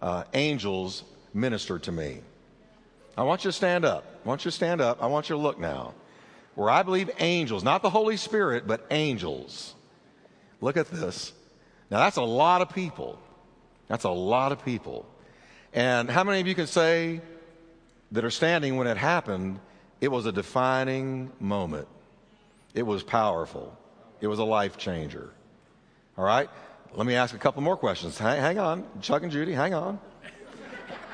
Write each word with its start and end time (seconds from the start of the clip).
uh, 0.00 0.24
angels 0.32 1.04
ministered 1.32 1.82
to 1.84 1.92
me. 1.92 2.20
I 3.16 3.22
want 3.22 3.44
you 3.44 3.48
to 3.48 3.52
stand 3.52 3.84
up. 3.84 4.04
I 4.24 4.28
want 4.28 4.44
you 4.44 4.50
to 4.50 4.56
stand 4.56 4.80
up. 4.80 5.02
I 5.02 5.06
want 5.06 5.28
you 5.28 5.36
to 5.36 5.42
look 5.42 5.58
now. 5.58 5.94
Where 6.54 6.70
I 6.70 6.82
believe 6.82 7.10
angels, 7.18 7.64
not 7.64 7.82
the 7.82 7.90
Holy 7.90 8.16
Spirit, 8.16 8.66
but 8.66 8.86
angels. 8.90 9.74
Look 10.60 10.76
at 10.76 10.90
this. 10.90 11.32
Now, 11.90 11.98
that's 11.98 12.16
a 12.16 12.22
lot 12.22 12.62
of 12.62 12.70
people. 12.70 13.18
That's 13.88 14.04
a 14.04 14.10
lot 14.10 14.52
of 14.52 14.64
people. 14.64 15.06
And 15.72 16.08
how 16.08 16.24
many 16.24 16.40
of 16.40 16.46
you 16.46 16.54
can 16.54 16.66
say 16.66 17.20
that 18.12 18.24
are 18.24 18.30
standing 18.30 18.76
when 18.76 18.86
it 18.86 18.96
happened, 18.96 19.58
it 20.00 20.08
was 20.08 20.26
a 20.26 20.32
defining 20.32 21.32
moment? 21.40 21.88
It 22.72 22.84
was 22.84 23.02
powerful. 23.02 23.76
It 24.20 24.28
was 24.28 24.38
a 24.38 24.44
life 24.44 24.76
changer. 24.76 25.30
All 26.16 26.24
right? 26.24 26.48
Let 26.96 27.06
me 27.06 27.16
ask 27.16 27.34
a 27.34 27.38
couple 27.38 27.60
more 27.60 27.76
questions. 27.76 28.16
Hang, 28.18 28.40
hang 28.40 28.58
on. 28.58 28.86
Chuck 29.00 29.24
and 29.24 29.32
Judy, 29.32 29.52
hang 29.52 29.74
on. 29.74 29.98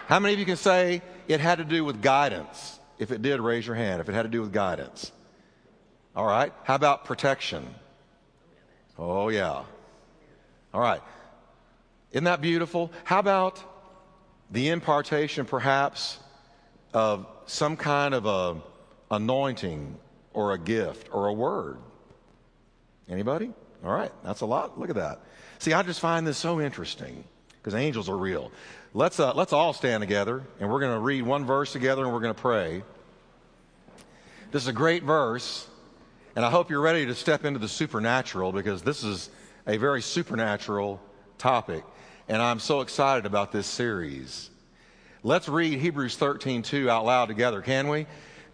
How 0.09 0.19
many 0.19 0.35
of 0.35 0.41
you 0.41 0.45
can 0.45 0.57
say 0.57 1.01
it 1.27 1.41
had 1.41 1.57
to 1.59 1.65
do 1.65 1.85
with 1.85 2.03
guidance? 2.03 2.79
If 2.99 3.11
it 3.11 3.23
did, 3.23 3.41
raise 3.41 3.67
your 3.67 3.77
hand. 3.77 4.01
If 4.01 4.09
it 4.09 4.13
had 4.15 4.25
to 4.25 4.29
do 4.29 4.43
with 4.43 4.53
guidance. 4.53 5.11
All 6.15 6.27
right. 6.27 6.53
How 6.65 6.75
about 6.75 7.07
protection? 7.07 7.67
Oh, 8.99 9.31
yeah. 9.31 9.63
All 10.75 10.81
right. 10.81 11.01
Isn't 12.13 12.25
that 12.25 12.43
beautiful? 12.43 12.93
How 13.05 13.19
about 13.19 13.63
the 14.51 14.69
impartation, 14.69 15.47
perhaps, 15.47 16.19
of 16.93 17.27
some 17.47 17.77
kind 17.79 18.13
of 18.13 18.27
a 18.27 18.61
anointing 19.11 19.97
or 20.35 20.53
a 20.53 20.59
gift 20.59 21.09
or 21.11 21.29
a 21.29 21.33
word? 21.33 21.79
Anybody? 23.09 23.51
All 23.83 23.93
right. 23.93 24.13
That's 24.23 24.43
a 24.43 24.47
lot. 24.47 24.79
Look 24.79 24.91
at 24.91 24.97
that. 24.97 25.21
See, 25.61 25.75
I 25.75 25.83
just 25.83 26.01
find 26.01 26.27
this 26.27 26.39
so 26.39 26.59
interesting 26.59 27.23
because 27.59 27.75
angels 27.75 28.09
are 28.09 28.17
real. 28.17 28.51
Let's, 28.95 29.21
uh, 29.21 29.35
let's 29.35 29.53
all 29.53 29.75
stand 29.75 30.01
together 30.01 30.43
and 30.59 30.71
we're 30.71 30.81
going 30.81 30.95
to 30.95 30.99
read 30.99 31.21
one 31.21 31.45
verse 31.45 31.71
together 31.71 32.03
and 32.03 32.15
we're 32.15 32.21
going 32.21 32.35
to 32.35 32.41
pray. 32.41 32.83
This 34.53 34.63
is 34.63 34.69
a 34.69 34.73
great 34.73 35.03
verse, 35.03 35.69
and 36.35 36.47
I 36.47 36.51
hope 36.51 36.71
you're 36.71 36.81
ready 36.81 37.05
to 37.05 37.15
step 37.15 37.45
into 37.45 37.59
the 37.59 37.69
supernatural 37.69 38.53
because 38.53 38.81
this 38.81 39.05
is 39.05 39.29
a 39.67 39.77
very 39.77 40.01
supernatural 40.01 40.99
topic, 41.37 41.85
and 42.27 42.41
I'm 42.41 42.59
so 42.59 42.81
excited 42.81 43.27
about 43.27 43.53
this 43.53 43.67
series. 43.67 44.49
Let's 45.23 45.47
read 45.47 45.79
Hebrews 45.79 46.17
13:2 46.17 46.89
out 46.89 47.05
loud 47.05 47.29
together, 47.29 47.61
can 47.61 47.89
we? 47.89 48.07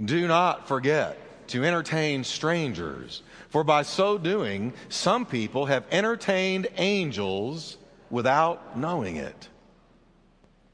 Do 0.05 0.27
not 0.27 0.67
forget 0.67 1.17
to 1.51 1.65
entertain 1.65 2.25
strangers, 2.25 3.23
for 3.49 3.65
by 3.65 3.83
so 3.83 4.19
doing, 4.19 4.73
some 4.89 5.27
people 5.27 5.67
have 5.67 5.85
entertained 5.91 6.69
angels 6.77 7.77
without 8.11 8.77
knowing 8.77 9.17
it. 9.17 9.49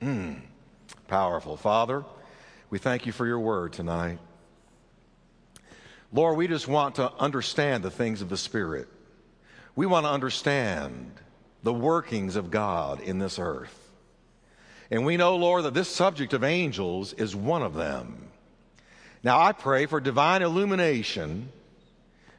Hmm, 0.01 0.35
powerful. 1.09 1.57
Father, 1.57 2.05
we 2.71 2.79
thank 2.79 3.07
you 3.07 3.13
for 3.13 3.27
your 3.27 3.39
word 3.39 3.73
tonight. 3.73 4.19
Lord, 6.13 6.37
we 6.37 6.47
just 6.47 6.69
want 6.69 6.97
to 6.97 7.13
understand 7.15 7.83
the 7.83 7.91
things 7.91 8.21
of 8.21 8.29
the 8.29 8.37
Spirit. 8.37 8.89
We 9.75 9.87
want 9.87 10.05
to 10.05 10.11
understand 10.11 11.13
the 11.63 11.73
workings 11.73 12.37
of 12.37 12.51
God 12.51 13.01
in 13.01 13.19
this 13.19 13.39
earth. 13.39 13.79
And 14.91 15.07
we 15.07 15.17
know, 15.17 15.37
Lord, 15.37 15.65
that 15.65 15.73
this 15.73 15.89
subject 15.89 16.35
of 16.35 16.45
angels 16.45 17.15
is 17.15 17.35
one 17.35 17.63
of 17.63 17.73
them. 17.73 18.29
Now 19.23 19.41
I 19.41 19.53
pray 19.53 19.87
for 19.87 20.01
divine 20.01 20.43
illumination, 20.43 21.51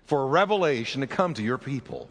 for 0.05 0.23
a 0.23 0.25
revelation 0.25 1.01
to 1.01 1.07
come 1.07 1.33
to 1.33 1.43
your 1.43 1.57
people 1.57 2.09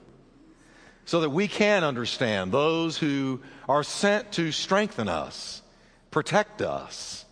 so 1.05 1.21
that 1.21 1.31
we 1.31 1.49
can 1.49 1.85
understand 1.85 2.53
those 2.53 2.97
who 2.97 3.41
are 3.69 3.83
sent 3.83 4.33
to 4.33 4.53
strengthen 4.53 5.09
us, 5.09 5.63
protect 6.11 6.63
us, 6.63 7.25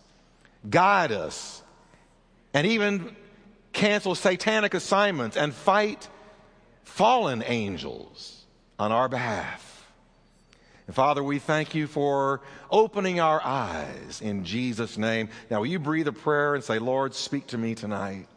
guide 0.69 1.11
us, 1.11 1.63
and 2.53 2.67
even 2.67 3.15
cancel 3.73 4.15
satanic 4.15 4.73
assignments 4.73 5.37
and 5.37 5.53
fight 5.53 6.09
fallen 6.83 7.43
angels 7.45 8.45
on 8.77 8.91
our 8.91 9.07
behalf. 9.07 9.67
And 10.87 10.95
Father, 10.95 11.23
we 11.23 11.39
thank 11.39 11.73
you 11.73 11.87
for 11.87 12.41
opening 12.69 13.21
our 13.21 13.41
eyes 13.41 14.19
in 14.21 14.43
Jesus' 14.43 14.97
name. 14.97 15.29
Now, 15.49 15.59
will 15.59 15.67
you 15.67 15.79
breathe 15.79 16.07
a 16.07 16.11
prayer 16.11 16.53
and 16.53 16.63
say, 16.63 16.79
Lord, 16.79 17.13
speak 17.13 17.47
to 17.47 17.57
me 17.57 17.75
tonight? 17.75 18.27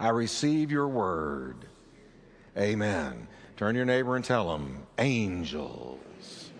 I 0.00 0.08
receive 0.08 0.70
your 0.70 0.88
word. 0.88 1.66
Amen. 2.56 3.28
Turn 3.58 3.76
your 3.76 3.84
neighbor 3.84 4.16
and 4.16 4.24
tell 4.24 4.54
him, 4.54 4.78
angels. 4.98 6.50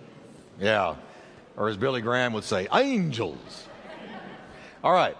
Yeah. 0.61 0.97
Or 1.57 1.71
as 1.71 1.79
Billy 1.79 2.03
Graham 2.03 2.35
would 2.35 2.45
say, 2.45 2.69
angels. 2.71 3.67
All 4.85 4.93
right. 4.93 5.17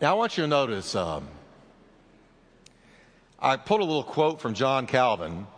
Now 0.00 0.12
I 0.12 0.14
want 0.14 0.38
you 0.38 0.44
to 0.44 0.48
notice 0.48 0.94
um, 0.94 1.26
I 3.40 3.56
pulled 3.56 3.80
a 3.80 3.84
little 3.84 4.04
quote 4.04 4.40
from 4.40 4.54
John 4.54 4.86
Calvin, 4.86 5.48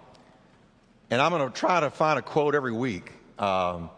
and 1.10 1.20
I'm 1.20 1.30
going 1.30 1.46
to 1.46 1.54
try 1.54 1.80
to 1.80 1.90
find 1.90 2.18
a 2.18 2.22
quote 2.22 2.54
every 2.54 2.72
week 2.72 3.12
um, 3.38 3.90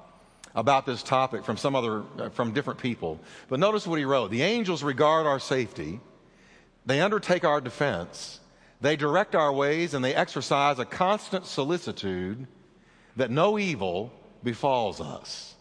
about 0.57 0.85
this 0.85 1.05
topic 1.05 1.45
from 1.45 1.57
some 1.57 1.77
other, 1.77 2.03
uh, 2.19 2.31
from 2.31 2.53
different 2.53 2.81
people. 2.81 3.21
But 3.49 3.61
notice 3.61 3.87
what 3.87 4.01
he 4.01 4.05
wrote 4.05 4.33
The 4.33 4.43
angels 4.43 4.83
regard 4.83 5.27
our 5.27 5.39
safety, 5.39 6.01
they 6.87 7.01
undertake 7.01 7.45
our 7.45 7.61
defense, 7.61 8.41
they 8.81 8.97
direct 8.97 9.35
our 9.35 9.53
ways 9.53 9.95
and 9.95 10.05
they 10.05 10.15
exercise 10.15 10.79
a 10.79 10.85
constant 10.85 11.47
solicitude 11.47 12.47
that 13.17 13.31
no 13.31 13.59
evil 13.59 14.13
befalls 14.43 15.01
us. 15.01 15.55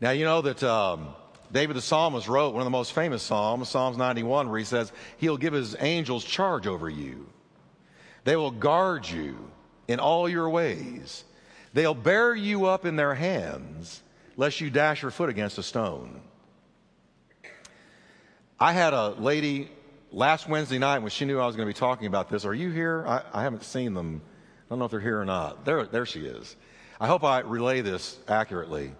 Now, 0.00 0.10
you 0.10 0.24
know 0.24 0.42
that 0.42 0.62
um, 0.62 1.14
David 1.52 1.76
the 1.76 1.80
psalmist 1.80 2.28
wrote 2.28 2.52
one 2.52 2.60
of 2.60 2.66
the 2.66 2.70
most 2.70 2.92
famous 2.92 3.22
psalms, 3.22 3.68
Psalms 3.68 3.96
91, 3.96 4.50
where 4.50 4.58
he 4.58 4.64
says, 4.64 4.92
He'll 5.18 5.36
give 5.36 5.52
His 5.52 5.76
angels 5.78 6.24
charge 6.24 6.66
over 6.66 6.88
you. 6.88 7.28
They 8.24 8.36
will 8.36 8.50
guard 8.50 9.08
you 9.08 9.50
in 9.88 10.00
all 10.00 10.28
your 10.28 10.48
ways. 10.50 11.24
They'll 11.72 11.94
bear 11.94 12.34
you 12.34 12.66
up 12.66 12.84
in 12.84 12.96
their 12.96 13.14
hands, 13.14 14.02
lest 14.36 14.60
you 14.60 14.70
dash 14.70 15.02
your 15.02 15.10
foot 15.10 15.28
against 15.28 15.58
a 15.58 15.62
stone. 15.62 16.20
I 18.62 18.70
had 18.70 18.94
a 18.94 19.08
lady 19.08 19.68
last 20.12 20.48
Wednesday 20.48 20.78
night 20.78 21.00
when 21.00 21.10
she 21.10 21.24
knew 21.24 21.40
I 21.40 21.46
was 21.46 21.56
going 21.56 21.66
to 21.66 21.74
be 21.74 21.76
talking 21.76 22.06
about 22.06 22.28
this, 22.28 22.44
are 22.44 22.54
you 22.54 22.70
here? 22.70 23.04
I, 23.04 23.22
I, 23.32 23.42
haven't 23.42 23.64
seen 23.64 23.92
them. 23.92 24.22
I 24.24 24.64
don't 24.68 24.78
know 24.78 24.84
if 24.84 24.92
they're 24.92 25.00
here 25.00 25.20
or 25.20 25.24
not. 25.24 25.64
There, 25.64 25.84
there 25.84 26.06
she 26.06 26.20
is. 26.20 26.54
I 27.00 27.08
hope 27.08 27.24
I 27.24 27.40
relay 27.40 27.80
this 27.80 28.20
accurately. 28.28 28.92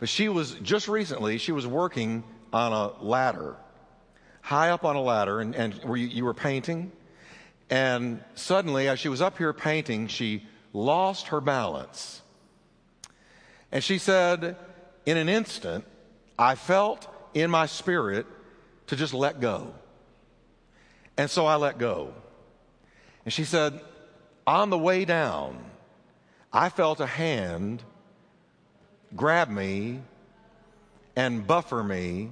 But 0.00 0.08
she 0.08 0.28
was 0.28 0.54
just 0.54 0.88
recently, 0.88 1.38
she 1.38 1.52
was 1.52 1.68
working 1.68 2.24
on 2.52 2.72
a 2.72 3.00
ladder, 3.00 3.54
high 4.40 4.70
up 4.70 4.84
on 4.84 4.96
a 4.96 5.02
ladder, 5.02 5.38
and, 5.38 5.54
and 5.54 5.74
where 5.84 5.96
you, 5.96 6.08
you 6.08 6.24
were 6.24 6.34
painting. 6.34 6.90
And 7.70 8.24
suddenly, 8.34 8.88
as 8.88 8.98
she 8.98 9.08
was 9.08 9.22
up 9.22 9.38
here 9.38 9.52
painting, 9.52 10.08
she 10.08 10.42
lost 10.72 11.28
her 11.28 11.40
balance. 11.40 12.22
And 13.70 13.84
she 13.84 13.98
said, 13.98 14.56
in 15.06 15.16
an 15.16 15.28
instant, 15.28 15.84
I 16.36 16.56
felt 16.56 17.06
in 17.34 17.52
my 17.52 17.66
spirit 17.66 18.26
to 18.88 18.96
just 18.96 19.14
let 19.14 19.40
go. 19.40 19.74
And 21.16 21.30
so 21.30 21.46
I 21.46 21.56
let 21.56 21.78
go. 21.78 22.12
And 23.24 23.32
she 23.32 23.44
said, 23.44 23.80
On 24.46 24.70
the 24.70 24.78
way 24.78 25.04
down, 25.04 25.58
I 26.52 26.68
felt 26.68 27.00
a 27.00 27.06
hand 27.06 27.82
grab 29.14 29.48
me 29.48 30.02
and 31.14 31.46
buffer 31.46 31.82
me. 31.82 32.30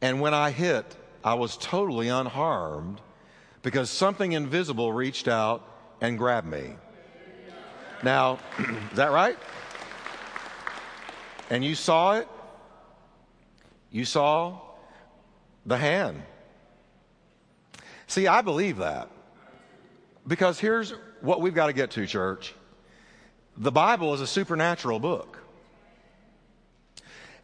And 0.00 0.20
when 0.20 0.34
I 0.34 0.50
hit, 0.50 0.96
I 1.22 1.34
was 1.34 1.56
totally 1.56 2.08
unharmed 2.08 3.00
because 3.62 3.90
something 3.90 4.32
invisible 4.32 4.92
reached 4.92 5.26
out 5.26 5.66
and 6.00 6.18
grabbed 6.18 6.46
me. 6.46 6.76
Now, 8.02 8.38
is 8.58 8.96
that 8.96 9.10
right? 9.10 9.38
And 11.48 11.64
you 11.64 11.74
saw 11.74 12.14
it? 12.14 12.28
You 13.90 14.04
saw 14.04 14.60
the 15.66 15.76
hand. 15.76 16.22
See, 18.06 18.26
I 18.26 18.42
believe 18.42 18.78
that. 18.78 19.10
Because 20.26 20.58
here's 20.58 20.92
what 21.20 21.40
we've 21.40 21.54
got 21.54 21.66
to 21.66 21.72
get 21.72 21.90
to, 21.92 22.06
church. 22.06 22.54
The 23.56 23.72
Bible 23.72 24.14
is 24.14 24.20
a 24.20 24.26
supernatural 24.26 24.98
book. 24.98 25.38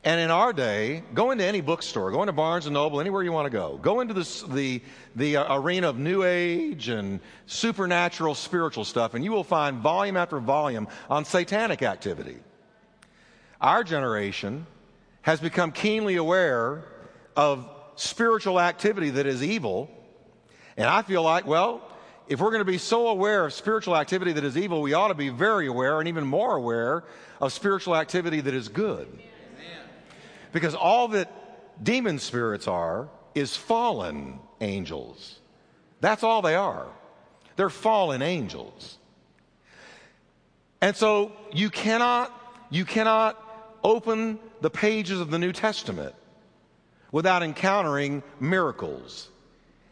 And 0.02 0.19
in 0.19 0.31
our 0.31 0.55
day, 0.55 1.02
go 1.12 1.31
into 1.31 1.44
any 1.44 1.61
bookstore, 1.61 2.11
go 2.11 2.22
into 2.22 2.32
Barnes 2.32 2.64
and 2.64 2.72
Noble, 2.72 3.00
anywhere 3.00 3.22
you 3.22 3.32
want 3.32 3.44
to 3.44 3.50
go. 3.50 3.78
Go 3.82 4.00
into 4.00 4.14
this, 4.14 4.40
the, 4.43 4.81
the 5.14 5.37
uh, 5.37 5.55
arena 5.55 5.90
of 5.90 5.99
New 5.99 6.25
Age 6.25 6.88
and 6.88 7.20
supernatural 7.44 8.34
spiritual 8.34 8.87
stuff, 8.87 9.12
and 9.12 9.23
you 9.23 9.31
will 9.31 9.44
find 9.44 9.81
volume 9.81 10.16
after 10.16 10.40
volume 10.40 10.88
on 11.11 11.26
satanic 11.26 11.82
activity. 11.82 12.38
Our 13.61 13.84
generation 13.84 14.66
has 15.20 15.38
become 15.38 15.70
keenly 15.70 16.16
aware 16.16 16.84
of 17.37 17.69
spiritual 18.00 18.61
activity 18.61 19.11
that 19.11 19.26
is 19.26 19.43
evil 19.43 19.91
and 20.81 20.88
I 20.88 21.02
feel 21.02 21.23
like, 21.23 21.47
well, 21.47 21.82
if 22.26 22.41
we're 22.41 22.50
going 22.50 22.61
to 22.61 22.70
be 22.70 22.79
so 22.79 23.08
aware 23.08 23.44
of 23.44 23.52
spiritual 23.52 23.97
activity 23.97 24.32
that 24.32 24.44
is 24.44 24.56
evil, 24.56 24.81
we 24.81 24.94
ought 24.94 25.08
to 25.08 25.14
be 25.14 25.29
very 25.29 25.67
aware 25.67 25.99
and 25.99 26.08
even 26.08 26.26
more 26.26 26.56
aware 26.56 27.05
of 27.38 27.52
spiritual 27.52 27.97
activity 27.97 28.41
that 28.41 28.55
is 28.55 28.69
good. 28.69 29.06
Amen. 29.08 29.88
Because 30.52 30.75
all 30.75 31.08
that 31.08 31.85
demon 31.85 32.19
spirits 32.19 32.67
are 32.67 33.11
is 33.35 33.56
fallen 33.56 34.38
angels. 34.62 35.38
That's 36.00 36.23
all 36.23 36.41
they 36.41 36.55
are. 36.55 36.87
They're 37.56 37.69
fallen 37.69 38.23
angels. 38.23 38.97
And 40.81 40.97
so 40.97 41.32
you 41.52 41.69
cannot, 41.69 42.32
you 42.70 42.87
cannot 42.87 43.37
open 43.85 44.38
the 44.62 44.70
pages 44.70 45.20
of 45.20 45.31
the 45.31 45.38
New 45.38 45.52
Testament 45.52 46.14
without 47.12 47.42
encountering 47.42 48.22
miracles. 48.38 49.28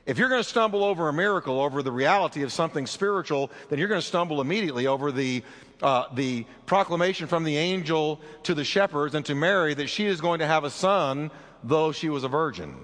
If 0.07 0.17
you're 0.17 0.31
going 0.31 0.43
to 0.43 0.49
stumble 0.49 0.85
over 0.85 1.09
a 1.09 1.13
miracle, 1.13 1.61
over 1.61 1.83
the 1.83 1.93
reality 1.93 2.43
of 2.43 2.51
something 2.51 2.87
spiritual, 2.87 3.51
then 3.69 3.79
you're 3.79 3.89
going 3.89 4.01
to 4.01 4.07
stumble 4.07 4.41
immediately 4.41 4.87
over 4.87 5.13
the, 5.13 5.43
uh, 5.83 6.05
the 6.15 6.47
proclamation 6.65 7.27
from 7.27 7.45
the 7.45 7.59
angel 7.59 8.19
to 8.45 8.55
the 8.55 8.65
shepherds 8.65 9.15
and 9.15 9.27
to 9.27 9.35
Mary 9.35 9.75
that 9.75 9.89
she 9.89 10.07
is 10.07 10.23
going 10.23 10.39
to 10.39 10.47
have 10.47 10.65
a 10.65 10.71
son, 10.71 11.31
though 11.63 11.93
she 11.93 12.09
was 12.09 12.25
a 12.25 12.29
virgin. 12.29 12.75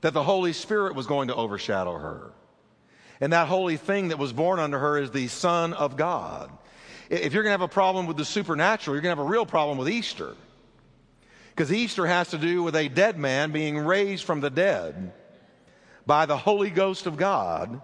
That 0.00 0.12
the 0.12 0.24
Holy 0.24 0.52
Spirit 0.52 0.96
was 0.96 1.06
going 1.06 1.28
to 1.28 1.36
overshadow 1.36 1.96
her. 1.98 2.32
And 3.20 3.32
that 3.32 3.46
holy 3.46 3.76
thing 3.76 4.08
that 4.08 4.18
was 4.18 4.32
born 4.32 4.58
unto 4.58 4.76
her 4.76 4.98
is 4.98 5.12
the 5.12 5.28
Son 5.28 5.72
of 5.74 5.96
God. 5.96 6.50
If 7.10 7.32
you're 7.32 7.44
going 7.44 7.50
to 7.50 7.60
have 7.60 7.60
a 7.60 7.68
problem 7.68 8.06
with 8.06 8.16
the 8.16 8.24
supernatural, 8.24 8.96
you're 8.96 9.02
going 9.02 9.14
to 9.14 9.20
have 9.20 9.26
a 9.26 9.30
real 9.30 9.46
problem 9.46 9.78
with 9.78 9.88
Easter. 9.88 10.34
Because 11.50 11.72
Easter 11.72 12.06
has 12.06 12.30
to 12.30 12.38
do 12.38 12.62
with 12.62 12.76
a 12.76 12.88
dead 12.88 13.18
man 13.18 13.52
being 13.52 13.78
raised 13.78 14.24
from 14.24 14.40
the 14.40 14.50
dead 14.50 15.12
by 16.06 16.26
the 16.26 16.36
Holy 16.36 16.70
Ghost 16.70 17.06
of 17.06 17.16
God, 17.16 17.80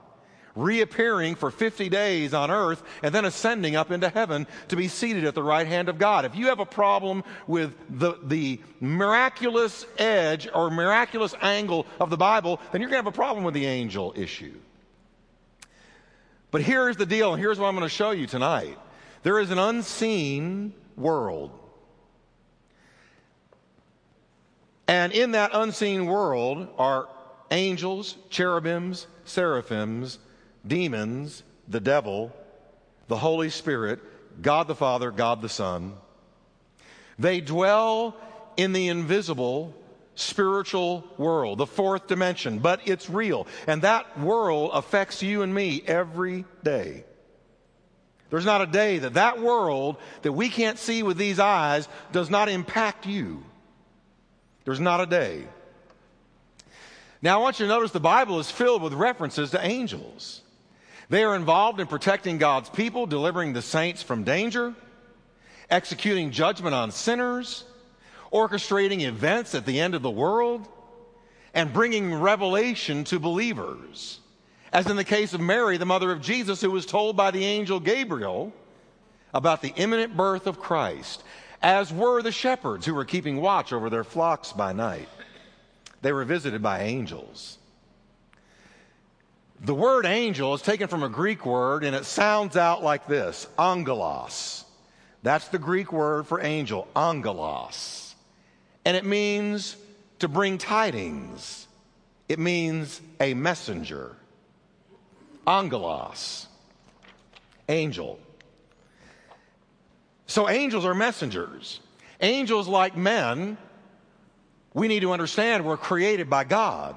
reappearing 0.56 1.34
for 1.34 1.50
50 1.50 1.88
days 1.88 2.32
on 2.32 2.50
earth 2.50 2.82
and 3.02 3.14
then 3.14 3.24
ascending 3.24 3.76
up 3.76 3.90
into 3.90 4.08
heaven 4.08 4.46
to 4.68 4.76
be 4.76 4.88
seated 4.88 5.24
at 5.24 5.34
the 5.34 5.42
right 5.42 5.66
hand 5.66 5.88
of 5.88 5.98
God. 5.98 6.24
If 6.24 6.34
you 6.34 6.46
have 6.46 6.58
a 6.58 6.66
problem 6.66 7.22
with 7.46 7.74
the, 7.90 8.14
the 8.24 8.60
miraculous 8.80 9.86
edge 9.98 10.48
or 10.52 10.70
miraculous 10.70 11.34
angle 11.42 11.86
of 12.00 12.10
the 12.10 12.16
Bible, 12.16 12.60
then 12.72 12.80
you're 12.80 12.90
going 12.90 13.02
to 13.02 13.04
have 13.04 13.14
a 13.14 13.16
problem 13.16 13.44
with 13.44 13.54
the 13.54 13.66
angel 13.66 14.14
issue. 14.16 14.54
But 16.50 16.62
here's 16.62 16.96
the 16.96 17.06
deal, 17.06 17.34
and 17.34 17.40
here's 17.40 17.58
what 17.58 17.66
I'm 17.66 17.74
going 17.74 17.86
to 17.86 17.94
show 17.94 18.12
you 18.12 18.26
tonight. 18.26 18.78
There 19.24 19.38
is 19.38 19.50
an 19.50 19.58
unseen 19.58 20.72
world. 20.96 21.50
And 24.88 25.12
in 25.12 25.32
that 25.32 25.50
unseen 25.52 26.06
world 26.06 26.68
are 26.78 27.08
angels, 27.50 28.16
cherubims, 28.30 29.06
seraphims, 29.24 30.18
demons, 30.66 31.42
the 31.68 31.80
devil, 31.80 32.32
the 33.08 33.16
Holy 33.16 33.50
Spirit, 33.50 34.00
God 34.40 34.68
the 34.68 34.74
Father, 34.74 35.10
God 35.10 35.42
the 35.42 35.48
Son. 35.48 35.94
They 37.18 37.40
dwell 37.40 38.16
in 38.56 38.72
the 38.72 38.88
invisible 38.88 39.74
spiritual 40.14 41.04
world, 41.18 41.58
the 41.58 41.66
fourth 41.66 42.06
dimension, 42.06 42.58
but 42.58 42.80
it's 42.86 43.08
real. 43.08 43.46
And 43.66 43.82
that 43.82 44.18
world 44.18 44.70
affects 44.72 45.22
you 45.22 45.42
and 45.42 45.54
me 45.54 45.82
every 45.86 46.44
day. 46.62 47.04
There's 48.30 48.44
not 48.44 48.62
a 48.62 48.66
day 48.66 48.98
that 48.98 49.14
that 49.14 49.40
world 49.40 49.96
that 50.22 50.32
we 50.32 50.48
can't 50.48 50.78
see 50.78 51.02
with 51.02 51.16
these 51.16 51.38
eyes 51.38 51.88
does 52.12 52.28
not 52.28 52.48
impact 52.48 53.06
you. 53.06 53.44
There's 54.66 54.80
not 54.80 55.00
a 55.00 55.06
day. 55.06 55.44
Now, 57.22 57.38
I 57.38 57.42
want 57.42 57.60
you 57.60 57.66
to 57.66 57.72
notice 57.72 57.92
the 57.92 58.00
Bible 58.00 58.40
is 58.40 58.50
filled 58.50 58.82
with 58.82 58.92
references 58.92 59.52
to 59.52 59.64
angels. 59.64 60.42
They 61.08 61.22
are 61.22 61.36
involved 61.36 61.78
in 61.78 61.86
protecting 61.86 62.38
God's 62.38 62.68
people, 62.68 63.06
delivering 63.06 63.52
the 63.52 63.62
saints 63.62 64.02
from 64.02 64.24
danger, 64.24 64.74
executing 65.70 66.32
judgment 66.32 66.74
on 66.74 66.90
sinners, 66.90 67.64
orchestrating 68.32 69.02
events 69.02 69.54
at 69.54 69.66
the 69.66 69.80
end 69.80 69.94
of 69.94 70.02
the 70.02 70.10
world, 70.10 70.66
and 71.54 71.72
bringing 71.72 72.12
revelation 72.12 73.04
to 73.04 73.20
believers. 73.20 74.18
As 74.72 74.90
in 74.90 74.96
the 74.96 75.04
case 75.04 75.32
of 75.32 75.40
Mary, 75.40 75.76
the 75.76 75.86
mother 75.86 76.10
of 76.10 76.20
Jesus, 76.20 76.60
who 76.60 76.72
was 76.72 76.86
told 76.86 77.16
by 77.16 77.30
the 77.30 77.44
angel 77.44 77.78
Gabriel 77.78 78.52
about 79.32 79.62
the 79.62 79.72
imminent 79.76 80.16
birth 80.16 80.48
of 80.48 80.58
Christ, 80.58 81.22
as 81.62 81.92
were 81.92 82.22
the 82.22 82.32
shepherds 82.32 82.86
who 82.86 82.94
were 82.94 83.04
keeping 83.04 83.40
watch 83.40 83.72
over 83.72 83.90
their 83.90 84.04
flocks 84.04 84.52
by 84.52 84.72
night. 84.72 85.08
They 86.02 86.12
were 86.12 86.24
visited 86.24 86.62
by 86.62 86.82
angels. 86.82 87.58
The 89.60 89.74
word 89.74 90.04
angel 90.04 90.54
is 90.54 90.62
taken 90.62 90.88
from 90.88 91.02
a 91.02 91.08
Greek 91.08 91.46
word 91.46 91.82
and 91.82 91.96
it 91.96 92.04
sounds 92.04 92.56
out 92.56 92.82
like 92.82 93.06
this 93.06 93.48
angelos. 93.58 94.64
That's 95.22 95.48
the 95.48 95.58
Greek 95.58 95.92
word 95.92 96.26
for 96.26 96.40
angel, 96.40 96.86
angelos. 96.94 98.14
And 98.84 98.96
it 98.96 99.04
means 99.04 99.76
to 100.20 100.28
bring 100.28 100.58
tidings, 100.58 101.66
it 102.28 102.38
means 102.38 103.00
a 103.20 103.34
messenger. 103.34 104.16
Angelos, 105.46 106.48
angel. 107.68 108.18
So 110.26 110.48
angels 110.48 110.84
are 110.84 110.94
messengers. 110.94 111.80
Angels, 112.20 112.66
like 112.68 112.96
men, 112.96 113.56
we 114.74 114.88
need 114.88 115.00
to 115.00 115.12
understand 115.12 115.64
were 115.64 115.76
created 115.76 116.28
by 116.28 116.44
God. 116.44 116.96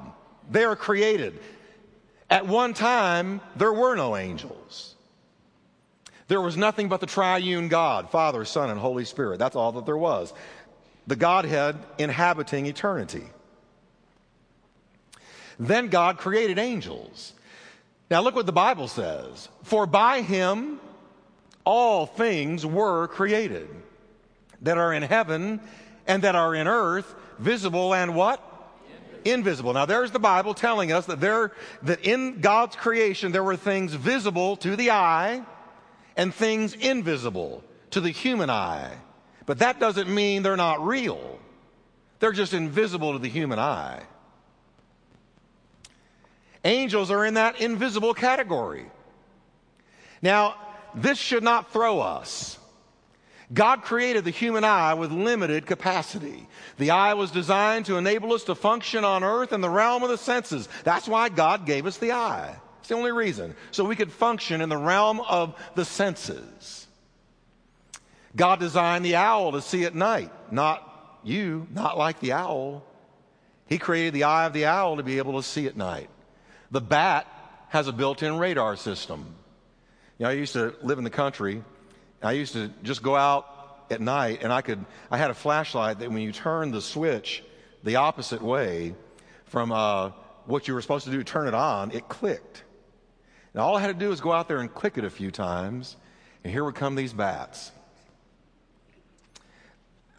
They 0.50 0.64
are 0.64 0.76
created. 0.76 1.40
At 2.30 2.48
one 2.48 2.74
time, 2.74 3.42
there 3.56 3.74
were 3.74 3.96
no 3.96 4.16
angels. 4.16 4.96
There 6.28 6.42
was 6.42 6.58
nothing 6.58 6.90
but 6.90 7.00
the 7.00 7.08
triune 7.08 7.70
God, 7.70 8.12
Father, 8.12 8.46
Son, 8.46 8.70
and 8.70 8.80
Holy 8.80 9.06
Spirit. 9.06 9.40
That's 9.40 9.56
all 9.56 9.72
that 9.74 9.86
there 9.86 9.98
was. 9.98 10.34
The 11.08 11.16
Godhead 11.16 11.76
inhabiting 11.98 12.68
eternity. 12.68 13.24
Then 15.60 15.88
God 15.88 16.18
created 16.18 16.60
angels. 16.60 17.34
Now 18.12 18.22
look 18.22 18.36
what 18.36 18.46
the 18.46 18.52
Bible 18.52 18.88
says. 18.88 19.50
For 19.64 19.86
by 19.86 20.22
him 20.22 20.80
all 21.69 22.07
things 22.07 22.66
were 22.66 23.07
created 23.10 23.69
that 24.63 24.80
are 24.80 24.92
in 24.92 25.04
heaven 25.04 25.62
and 26.07 26.24
that 26.24 26.33
are 26.33 26.56
in 26.56 26.68
earth 26.68 27.13
visible 27.38 27.94
and 27.94 28.16
what? 28.16 28.44
Invisible. 29.24 29.71
Now 29.74 29.86
there's 29.86 30.10
the 30.10 30.18
Bible 30.18 30.56
telling 30.56 30.92
us 30.92 31.06
that 31.06 31.19
there, 31.19 31.51
that 31.83 32.04
in 32.07 32.42
God's 32.42 32.75
creation 32.75 33.31
there 33.31 33.44
were 33.44 33.56
things 33.56 33.94
visible 33.94 34.56
to 34.57 34.75
the 34.75 34.89
eye 34.89 35.45
and 36.18 36.33
things 36.33 36.74
invisible 36.74 37.63
to 37.92 38.01
the 38.01 38.10
human 38.10 38.50
eye. 38.50 38.92
But 39.45 39.60
that 39.60 39.80
doesn't 39.80 40.10
mean 40.10 40.42
they're 40.42 40.57
not 40.57 40.83
real. 40.83 41.38
They're 42.19 42.31
just 42.31 42.56
invisible 42.56 43.14
to 43.14 43.19
the 43.19 43.30
human 43.30 43.59
eye. 43.59 44.02
Angels 46.66 47.11
are 47.11 47.23
in 47.28 47.35
that 47.35 47.61
invisible 47.61 48.16
category. 48.16 48.88
Now, 50.19 50.56
this 50.96 51.18
should 51.18 51.44
not 51.44 51.72
throw 51.72 52.00
us. 52.00 52.58
God 53.52 53.81
created 53.81 54.26
the 54.26 54.31
human 54.31 54.64
eye 54.64 54.94
with 54.94 55.12
limited 55.12 55.66
capacity. 55.66 56.48
The 56.78 56.92
eye 56.92 57.16
was 57.16 57.31
designed 57.31 57.88
to 57.88 57.98
enable 57.98 58.34
us 58.34 58.44
to 58.44 58.56
function 58.56 59.04
on 59.04 59.24
earth 59.24 59.54
in 59.54 59.62
the 59.62 59.69
realm 59.69 60.04
of 60.04 60.10
the 60.10 60.18
senses. 60.18 60.69
That's 60.84 61.08
why 61.08 61.30
God 61.30 61.66
gave 61.66 61.88
us 61.88 61.98
the 61.98 62.12
eye. 62.12 62.56
It's 62.80 62.90
the 62.90 62.96
only 62.96 63.12
reason. 63.12 63.56
So 63.72 63.84
we 63.84 63.96
could 63.96 64.12
function 64.12 64.62
in 64.62 64.69
the 64.69 64.78
realm 64.78 65.19
of 65.22 65.56
the 65.74 65.86
senses. 65.86 66.88
God 68.36 68.60
designed 68.60 69.04
the 69.04 69.16
owl 69.16 69.54
to 69.54 69.62
see 69.62 69.86
at 69.86 69.96
night, 69.96 70.31
not 70.52 71.19
you, 71.24 71.68
not 71.74 71.98
like 71.98 72.19
the 72.19 72.34
owl. 72.34 72.84
He 73.66 73.80
created 73.80 74.14
the 74.14 74.26
eye 74.26 74.46
of 74.46 74.54
the 74.54 74.66
owl 74.66 74.98
to 74.98 75.04
be 75.04 75.18
able 75.18 75.42
to 75.42 75.44
see 75.48 75.66
at 75.66 75.76
night. 75.76 76.10
The 76.69 76.81
bat 76.81 77.26
has 77.69 77.88
a 77.88 77.92
built 77.92 78.22
in 78.22 78.38
radar 78.38 78.76
system. 78.76 79.36
You 80.19 80.26
know, 80.26 80.30
I 80.30 80.33
used 80.33 80.54
to 80.54 80.76
live 80.83 80.99
in 80.99 81.04
the 81.04 81.09
country 81.09 81.64
I 82.21 82.33
used 82.33 82.54
to 82.54 82.69
just 82.83 83.02
go 83.02 83.16
out 83.16 83.85
at 83.90 84.02
night 84.02 84.40
and 84.44 84.52
I 84.52 84.61
could, 84.61 84.83
I 85.09 85.18
had 85.18 85.31
a 85.31 85.33
flashlight 85.33 85.99
that 85.99 86.11
when 86.11 86.21
you 86.21 86.31
turn 86.31 86.71
the 86.71 86.81
switch 86.81 87.44
the 87.83 87.95
opposite 87.95 88.42
way 88.42 88.94
from 89.45 89.71
uh, 89.71 90.11
what 90.45 90.68
you 90.68 90.73
were 90.73 90.81
supposed 90.81 91.06
to 91.06 91.11
do 91.11 91.23
turn 91.23 91.47
it 91.47 91.54
on, 91.54 91.92
it 91.92 92.09
clicked. 92.09 92.64
And 93.54 93.61
all 93.61 93.78
I 93.78 93.81
had 93.81 93.88
to 93.88 93.94
do 93.94 94.09
was 94.09 94.19
go 94.19 94.33
out 94.33 94.47
there 94.47 94.59
and 94.59 94.71
click 94.73 94.97
it 94.97 95.06
a 95.06 95.09
few 95.09 95.31
times, 95.31 95.95
and 96.44 96.52
here 96.52 96.64
would 96.64 96.76
come 96.76 96.95
these 96.95 97.14
bats. 97.14 97.71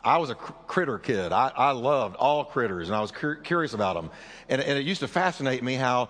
I 0.03 0.17
was 0.17 0.31
a 0.31 0.35
critter 0.35 0.99
kid. 0.99 1.31
I, 1.31 1.53
I 1.55 1.71
loved 1.73 2.17
all 2.17 2.45
critters, 2.45 2.89
and 2.89 2.97
I 2.97 3.01
was 3.01 3.13
cur- 3.13 3.37
curious 3.37 3.75
about 3.75 3.95
them. 3.95 4.11
And, 4.49 4.63
and 4.63 4.79
it 4.79 4.87
used 4.87 5.01
to 5.01 5.09
fascinate 5.09 5.63
me 5.63 5.75
how 5.75 6.09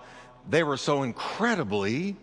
they 0.49 0.63
were 0.63 0.77
so 0.77 1.03
incredibly 1.03 2.15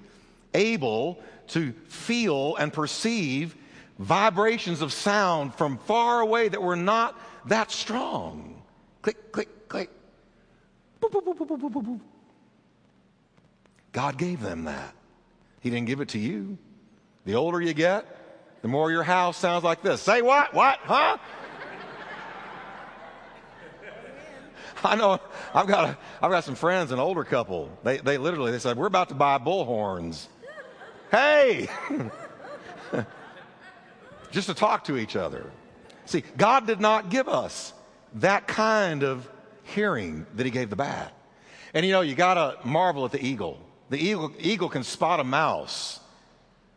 able 0.54 1.22
to 1.48 1.72
feel 1.88 2.56
and 2.56 2.72
perceive 2.72 3.56
vibrations 3.98 4.80
of 4.80 4.92
sound 4.92 5.54
from 5.54 5.78
far 5.78 6.20
away 6.20 6.48
that 6.48 6.62
were 6.62 6.76
not 6.76 7.18
that 7.46 7.70
strong. 7.70 8.62
Click, 9.02 9.32
click, 9.32 9.68
click. 9.68 9.90
Boop, 11.00 11.10
boop, 11.10 11.24
boop, 11.24 11.38
boop, 11.38 11.48
boop, 11.48 11.72
boop, 11.72 11.84
boop. 11.84 12.00
God 13.92 14.18
gave 14.18 14.40
them 14.40 14.64
that. 14.64 14.94
He 15.60 15.70
didn't 15.70 15.86
give 15.86 16.00
it 16.00 16.10
to 16.10 16.18
you. 16.18 16.58
The 17.24 17.34
older 17.34 17.60
you 17.60 17.74
get, 17.74 18.06
the 18.62 18.68
more 18.68 18.90
your 18.90 19.02
house 19.02 19.36
sounds 19.36 19.64
like 19.64 19.82
this. 19.82 20.00
Say 20.00 20.22
what? 20.22 20.54
What? 20.54 20.78
Huh? 20.82 21.18
I 24.84 24.94
know 24.94 25.20
I've 25.52 25.66
got, 25.66 25.88
a, 25.88 25.98
I've 26.22 26.30
got 26.30 26.44
some 26.44 26.54
friends, 26.54 26.92
an 26.92 27.00
older 27.00 27.24
couple. 27.24 27.76
They, 27.82 27.98
they 27.98 28.16
literally, 28.16 28.52
they 28.52 28.60
said, 28.60 28.76
we're 28.76 28.86
about 28.86 29.08
to 29.08 29.14
buy 29.14 29.38
bullhorns. 29.38 30.28
Hey! 31.10 31.68
Just 34.30 34.48
to 34.48 34.54
talk 34.54 34.84
to 34.84 34.96
each 34.96 35.16
other. 35.16 35.50
See, 36.04 36.22
God 36.36 36.66
did 36.66 36.80
not 36.80 37.10
give 37.10 37.28
us 37.28 37.72
that 38.14 38.46
kind 38.46 39.02
of 39.02 39.28
hearing 39.62 40.26
that 40.36 40.46
he 40.46 40.50
gave 40.50 40.70
the 40.70 40.76
bat. 40.76 41.12
And 41.74 41.84
you 41.84 41.92
know, 41.92 42.00
you 42.00 42.14
gotta 42.14 42.56
marvel 42.64 43.04
at 43.04 43.12
the 43.12 43.24
eagle. 43.24 43.60
The 43.90 43.98
eagle, 43.98 44.32
eagle 44.38 44.68
can 44.68 44.84
spot 44.84 45.20
a 45.20 45.24
mouse 45.24 46.00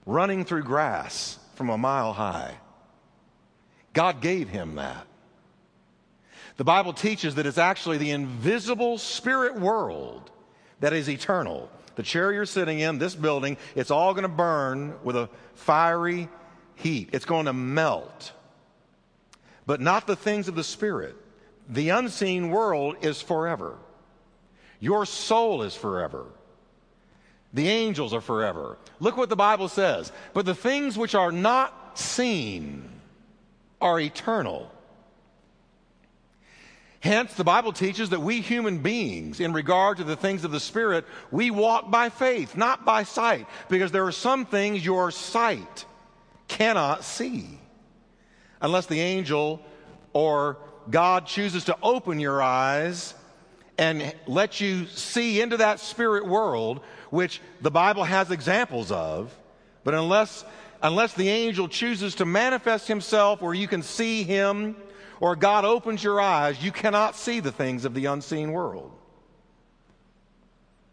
running 0.06 0.46
through 0.46 0.64
grass 0.64 1.40
from 1.56 1.70
a 1.70 1.78
mile 1.78 2.14
high. 2.14 2.56
God 3.94 4.22
gave 4.22 4.50
him 4.50 4.76
that. 4.76 5.06
The 6.58 6.64
Bible 6.64 6.94
teaches 6.94 7.36
that 7.36 7.46
it's 7.46 7.58
actually 7.58 7.98
the 7.98 8.12
invisible 8.12 8.98
spirit 8.98 9.60
world 9.60 10.30
that 10.80 10.94
is 10.94 11.10
eternal. 11.10 11.70
The 11.96 12.04
chair 12.04 12.32
you're 12.32 12.46
sitting 12.46 12.80
in, 12.80 12.98
this 12.98 13.16
building, 13.16 13.58
it's 13.76 13.92
all 13.92 14.14
going 14.14 14.24
to 14.24 14.30
burn 14.30 14.96
with 15.04 15.16
a 15.16 15.30
fiery 15.56 16.30
heat. 16.76 17.10
It's 17.14 17.26
going 17.26 17.46
to 17.46 17.54
melt. 17.54 18.32
But 19.66 19.82
not 19.82 20.08
the 20.08 20.16
things 20.16 20.48
of 20.48 20.56
the 20.56 20.64
spirit. 20.64 21.16
The 21.70 21.90
unseen 21.90 22.50
world 22.50 22.98
is 23.02 23.22
forever. 23.22 23.78
Your 24.80 25.06
soul 25.06 25.62
is 25.64 25.76
forever. 25.76 26.26
The 27.54 27.68
angels 27.68 28.14
are 28.14 28.22
forever. 28.22 28.78
Look 29.00 29.18
what 29.18 29.30
the 29.30 29.36
Bible 29.36 29.68
says. 29.68 30.12
But 30.34 30.46
the 30.46 30.56
things 30.56 30.98
which 30.98 31.16
are 31.16 31.32
not 31.32 32.00
seen 32.00 32.90
are 33.80 34.00
eternal. 34.00 34.71
Hence, 37.02 37.34
the 37.34 37.44
Bible 37.44 37.74
teaches 37.74 38.12
that 38.12 38.22
we 38.22 38.42
human 38.42 38.78
beings, 38.78 39.40
in 39.40 39.54
regard 39.54 39.98
to 39.98 40.04
the 40.04 40.16
things 40.16 40.44
of 40.44 40.52
the 40.52 40.60
Spirit, 40.60 41.04
we 41.32 41.50
walk 41.50 41.90
by 41.90 42.10
faith, 42.10 42.56
not 42.56 42.86
by 42.86 43.04
sight, 43.04 43.48
because 43.70 43.92
there 43.92 44.06
are 44.06 44.12
some 44.12 44.46
things 44.46 44.86
your 44.86 45.10
sight 45.10 45.86
cannot 46.48 47.04
see. 47.04 47.60
Unless 48.62 48.86
the 48.86 49.00
angel 49.00 49.66
or 50.14 50.58
God 50.92 51.26
chooses 51.26 51.66
to 51.66 51.78
open 51.82 52.20
your 52.20 52.40
eyes 52.40 53.16
and 53.80 54.14
let 54.28 54.62
you 54.62 54.86
see 54.86 55.42
into 55.42 55.58
that 55.58 55.80
spirit 55.80 56.28
world, 56.28 56.82
which 57.10 57.42
the 57.62 57.72
Bible 57.72 58.04
has 58.04 58.30
examples 58.30 58.92
of, 58.92 59.36
but 59.84 59.96
unless, 59.96 60.46
unless 60.84 61.16
the 61.16 61.30
angel 61.30 61.68
chooses 61.68 62.14
to 62.16 62.26
manifest 62.26 62.88
himself 62.88 63.42
where 63.42 63.56
you 63.56 63.68
can 63.68 63.82
see 63.82 64.22
him, 64.22 64.76
or 65.22 65.36
God 65.36 65.64
opens 65.64 66.04
your 66.04 66.20
eyes, 66.20 66.62
you 66.62 66.72
cannot 66.72 67.16
see 67.16 67.40
the 67.40 67.52
things 67.52 67.86
of 67.86 67.94
the 67.94 68.08
unseen 68.08 68.52
world. 68.52 68.92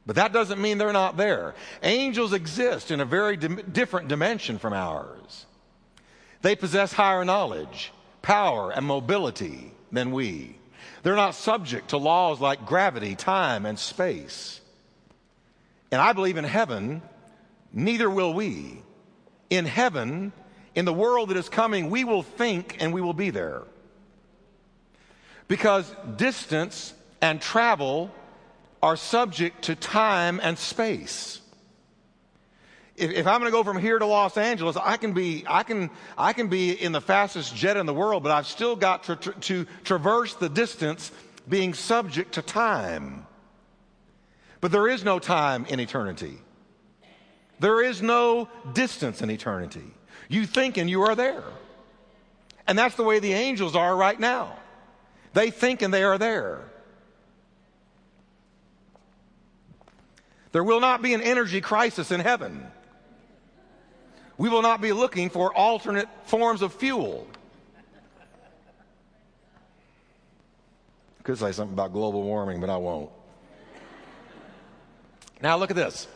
But 0.06 0.16
that 0.16 0.32
doesn't 0.32 0.60
mean 0.60 0.78
they're 0.78 0.92
not 0.92 1.16
there. 1.16 1.54
Angels 1.82 2.32
exist 2.32 2.90
in 2.90 3.00
a 3.00 3.04
very 3.04 3.36
di- 3.36 3.62
different 3.62 4.08
dimension 4.08 4.58
from 4.58 4.74
ours. 4.74 5.46
They 6.42 6.56
possess 6.56 6.92
higher 6.92 7.24
knowledge, 7.24 7.90
power, 8.22 8.70
and 8.70 8.86
mobility 8.86 9.72
than 9.90 10.12
we. 10.12 10.56
They're 11.02 11.16
not 11.16 11.34
subject 11.34 11.88
to 11.88 11.96
laws 11.96 12.40
like 12.40 12.66
gravity, 12.66 13.16
time, 13.16 13.64
and 13.64 13.78
space. 13.78 14.60
And 15.90 16.00
I 16.00 16.12
believe 16.12 16.36
in 16.36 16.44
heaven, 16.44 17.00
neither 17.72 18.10
will 18.10 18.34
we. 18.34 18.82
In 19.48 19.64
heaven, 19.64 20.32
in 20.74 20.84
the 20.84 20.92
world 20.92 21.30
that 21.30 21.38
is 21.38 21.48
coming, 21.48 21.88
we 21.88 22.04
will 22.04 22.22
think 22.22 22.76
and 22.80 22.92
we 22.92 23.00
will 23.00 23.14
be 23.14 23.30
there. 23.30 23.62
Because 25.48 25.92
distance 26.16 26.94
and 27.20 27.40
travel 27.40 28.10
are 28.82 28.96
subject 28.96 29.62
to 29.62 29.74
time 29.74 30.40
and 30.42 30.58
space. 30.58 31.40
If, 32.96 33.12
if 33.12 33.26
I'm 33.26 33.40
going 33.40 33.50
to 33.50 33.56
go 33.56 33.64
from 33.64 33.78
here 33.78 33.98
to 33.98 34.06
Los 34.06 34.36
Angeles, 34.36 34.76
I 34.76 34.96
can 34.96 35.12
be 35.12 35.44
I 35.48 35.62
can 35.62 35.90
I 36.16 36.32
can 36.32 36.48
be 36.48 36.72
in 36.72 36.92
the 36.92 37.00
fastest 37.00 37.56
jet 37.56 37.76
in 37.76 37.86
the 37.86 37.94
world, 37.94 38.22
but 38.22 38.32
I've 38.32 38.46
still 38.46 38.76
got 38.76 39.04
to, 39.04 39.16
to, 39.16 39.32
to 39.32 39.66
traverse 39.84 40.34
the 40.34 40.48
distance, 40.48 41.10
being 41.48 41.74
subject 41.74 42.34
to 42.34 42.42
time. 42.42 43.26
But 44.60 44.72
there 44.72 44.88
is 44.88 45.04
no 45.04 45.18
time 45.18 45.64
in 45.66 45.80
eternity. 45.80 46.38
There 47.60 47.82
is 47.82 48.02
no 48.02 48.48
distance 48.72 49.22
in 49.22 49.30
eternity. 49.30 49.94
You 50.28 50.46
think 50.46 50.76
and 50.76 50.90
you 50.90 51.02
are 51.02 51.14
there. 51.14 51.44
And 52.66 52.78
that's 52.78 52.96
the 52.96 53.04
way 53.04 53.18
the 53.18 53.32
angels 53.32 53.74
are 53.74 53.96
right 53.96 54.18
now. 54.18 54.56
They 55.34 55.50
think 55.50 55.82
and 55.82 55.92
they 55.92 56.04
are 56.04 56.18
there. 56.18 56.62
There 60.52 60.64
will 60.64 60.80
not 60.80 61.02
be 61.02 61.14
an 61.14 61.20
energy 61.20 61.60
crisis 61.60 62.10
in 62.10 62.20
heaven. 62.20 62.66
We 64.38 64.48
will 64.48 64.62
not 64.62 64.80
be 64.80 64.92
looking 64.92 65.30
for 65.30 65.54
alternate 65.54 66.08
forms 66.24 66.62
of 66.62 66.72
fuel. 66.72 67.26
Could 71.24 71.38
say 71.38 71.52
something 71.52 71.74
about 71.74 71.92
global 71.92 72.22
warming, 72.22 72.60
but 72.60 72.70
I 72.70 72.78
won't. 72.78 73.10
Now, 75.42 75.56
look 75.58 75.70
at 75.70 75.76
this. 75.76 76.08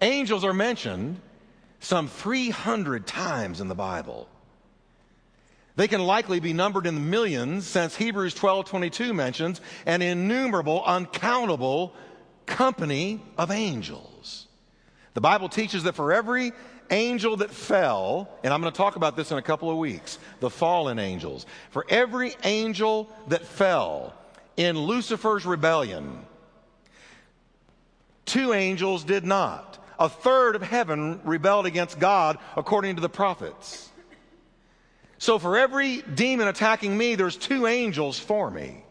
Angels 0.00 0.44
are 0.44 0.54
mentioned 0.54 1.20
some 1.80 2.08
300 2.08 3.06
times 3.06 3.60
in 3.60 3.68
the 3.68 3.74
Bible. 3.74 4.28
They 5.78 5.86
can 5.86 6.02
likely 6.02 6.40
be 6.40 6.52
numbered 6.52 6.88
in 6.88 6.96
the 6.96 7.00
millions 7.00 7.64
since 7.64 7.94
Hebrews 7.94 8.34
12:22 8.34 9.14
mentions 9.14 9.60
an 9.86 10.02
innumerable, 10.02 10.82
uncountable 10.84 11.94
company 12.46 13.22
of 13.38 13.52
angels. 13.52 14.48
The 15.14 15.20
Bible 15.20 15.48
teaches 15.48 15.84
that 15.84 15.94
for 15.94 16.12
every 16.12 16.50
angel 16.90 17.36
that 17.36 17.52
fell, 17.52 18.28
and 18.42 18.52
I'm 18.52 18.60
going 18.60 18.72
to 18.72 18.76
talk 18.76 18.96
about 18.96 19.14
this 19.14 19.30
in 19.30 19.38
a 19.38 19.42
couple 19.42 19.70
of 19.70 19.76
weeks, 19.76 20.18
the 20.40 20.50
fallen 20.50 20.98
angels. 20.98 21.46
For 21.70 21.86
every 21.88 22.34
angel 22.42 23.08
that 23.28 23.44
fell 23.46 24.14
in 24.56 24.76
Lucifer's 24.76 25.46
rebellion, 25.46 26.26
two 28.24 28.52
angels 28.52 29.04
did 29.04 29.24
not. 29.24 29.78
A 30.00 30.08
third 30.08 30.56
of 30.56 30.62
heaven 30.62 31.20
rebelled 31.22 31.66
against 31.66 32.00
God 32.00 32.38
according 32.56 32.96
to 32.96 33.00
the 33.00 33.08
prophets. 33.08 33.87
So 35.18 35.38
for 35.38 35.58
every 35.58 36.02
demon 36.02 36.48
attacking 36.48 36.96
me, 36.96 37.16
there's 37.16 37.36
two 37.36 37.66
angels 37.66 38.18
for 38.18 38.50
me. 38.50 38.84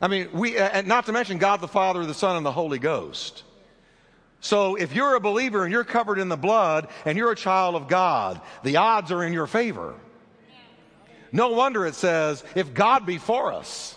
I 0.00 0.08
mean, 0.08 0.28
we, 0.32 0.58
uh, 0.58 0.68
and 0.68 0.86
not 0.86 1.06
to 1.06 1.12
mention 1.12 1.38
God 1.38 1.62
the 1.62 1.68
Father, 1.68 2.04
the 2.04 2.12
Son, 2.14 2.36
and 2.36 2.44
the 2.44 2.52
Holy 2.52 2.78
Ghost. 2.78 3.44
So 4.40 4.74
if 4.74 4.94
you're 4.94 5.14
a 5.14 5.20
believer 5.20 5.64
and 5.64 5.72
you're 5.72 5.84
covered 5.84 6.18
in 6.18 6.28
the 6.28 6.36
blood 6.36 6.88
and 7.06 7.16
you're 7.16 7.32
a 7.32 7.36
child 7.36 7.74
of 7.74 7.88
God, 7.88 8.40
the 8.62 8.76
odds 8.76 9.10
are 9.10 9.24
in 9.24 9.32
your 9.32 9.46
favor. 9.46 9.94
No 11.32 11.48
wonder 11.50 11.86
it 11.86 11.94
says, 11.94 12.44
if 12.54 12.74
God 12.74 13.06
be 13.06 13.16
for 13.16 13.52
us, 13.52 13.96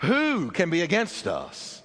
who 0.00 0.50
can 0.50 0.68
be 0.68 0.82
against 0.82 1.26
us? 1.26 1.82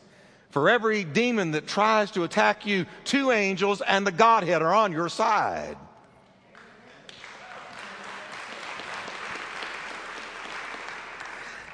For 0.50 0.70
every 0.70 1.04
demon 1.04 1.52
that 1.52 1.68
tries 1.68 2.12
to 2.12 2.24
attack 2.24 2.66
you, 2.66 2.86
two 3.06 3.32
angels 3.32 3.82
and 3.82 4.06
the 4.06 4.12
Godhead 4.12 4.62
are 4.62 4.74
on 4.74 4.92
your 4.92 5.08
side. 5.08 5.78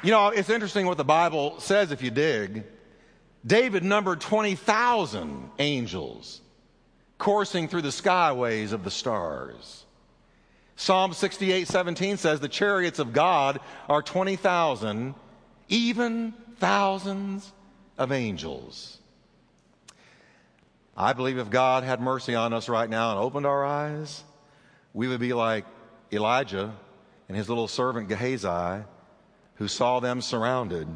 You 0.06 0.12
know, 0.12 0.28
it's 0.28 0.52
interesting 0.52 0.86
what 0.86 0.98
the 0.98 1.04
Bible 1.04 1.60
says 1.60 1.92
if 1.92 2.04
you 2.04 2.12
dig. 2.12 2.64
David 3.44 3.84
numbered 3.84 4.22
20,000 4.22 5.50
angels 5.58 6.42
coursing 7.18 7.68
through 7.68 7.82
the 7.82 7.90
skyways 7.90 8.72
of 8.72 8.84
the 8.84 8.92
stars. 8.92 9.84
Psalm 10.76 11.12
68 11.12 11.68
17 11.68 12.18
says, 12.18 12.40
The 12.40 12.48
chariots 12.48 13.00
of 13.00 13.14
God 13.14 13.60
are 13.90 14.04
20,000, 14.04 15.16
even 15.70 16.36
thousands 16.58 17.52
of 17.98 18.12
angels. 18.12 19.00
I 20.96 21.14
believe 21.14 21.40
if 21.40 21.50
God 21.50 21.84
had 21.84 22.00
mercy 22.00 22.36
on 22.36 22.54
us 22.54 22.70
right 22.70 22.92
now 22.92 23.10
and 23.10 23.20
opened 23.20 23.48
our 23.48 23.66
eyes, 23.66 24.24
we 24.94 25.08
would 25.08 25.20
be 25.20 25.34
like 25.34 25.66
Elijah 26.14 26.76
and 27.28 27.36
his 27.36 27.50
little 27.50 27.68
servant 27.68 28.08
Gehazi 28.08 28.86
who 29.56 29.68
saw 29.68 30.00
them 30.00 30.22
surrounded. 30.22 30.88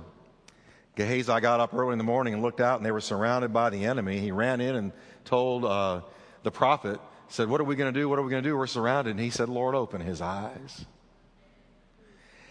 Gehazi 0.96 1.39
got 1.39 1.60
up 1.60 1.74
early 1.74 1.94
in 1.94 1.98
the 1.98 2.04
morning 2.04 2.34
and 2.34 2.44
looked 2.44 2.60
out, 2.60 2.78
and 2.78 2.86
they 2.86 2.92
were 2.92 3.01
surrounded 3.01 3.54
by 3.54 3.70
the 3.70 3.86
enemy. 3.86 4.20
He 4.20 4.32
ran 4.32 4.60
in 4.60 4.75
and 4.75 4.92
told 5.24 5.63
uh, 5.63 6.01
the 6.44 6.51
prophet, 6.51 7.00
said, 7.30 7.50
What 7.50 7.62
are 7.62 7.66
we 7.66 7.75
going 7.75 7.94
to 7.94 8.00
do? 8.00 8.10
What 8.10 8.20
are 8.20 8.22
we 8.22 8.30
going 8.30 8.44
to 8.44 8.50
do? 8.50 8.58
We're 8.58 8.68
surrounded. 8.68 9.12
And 9.12 9.20
he 9.20 9.30
said, 9.30 9.50
Lord, 9.50 9.75
open 9.75 10.01
his 10.01 10.22
eyes. 10.22 10.86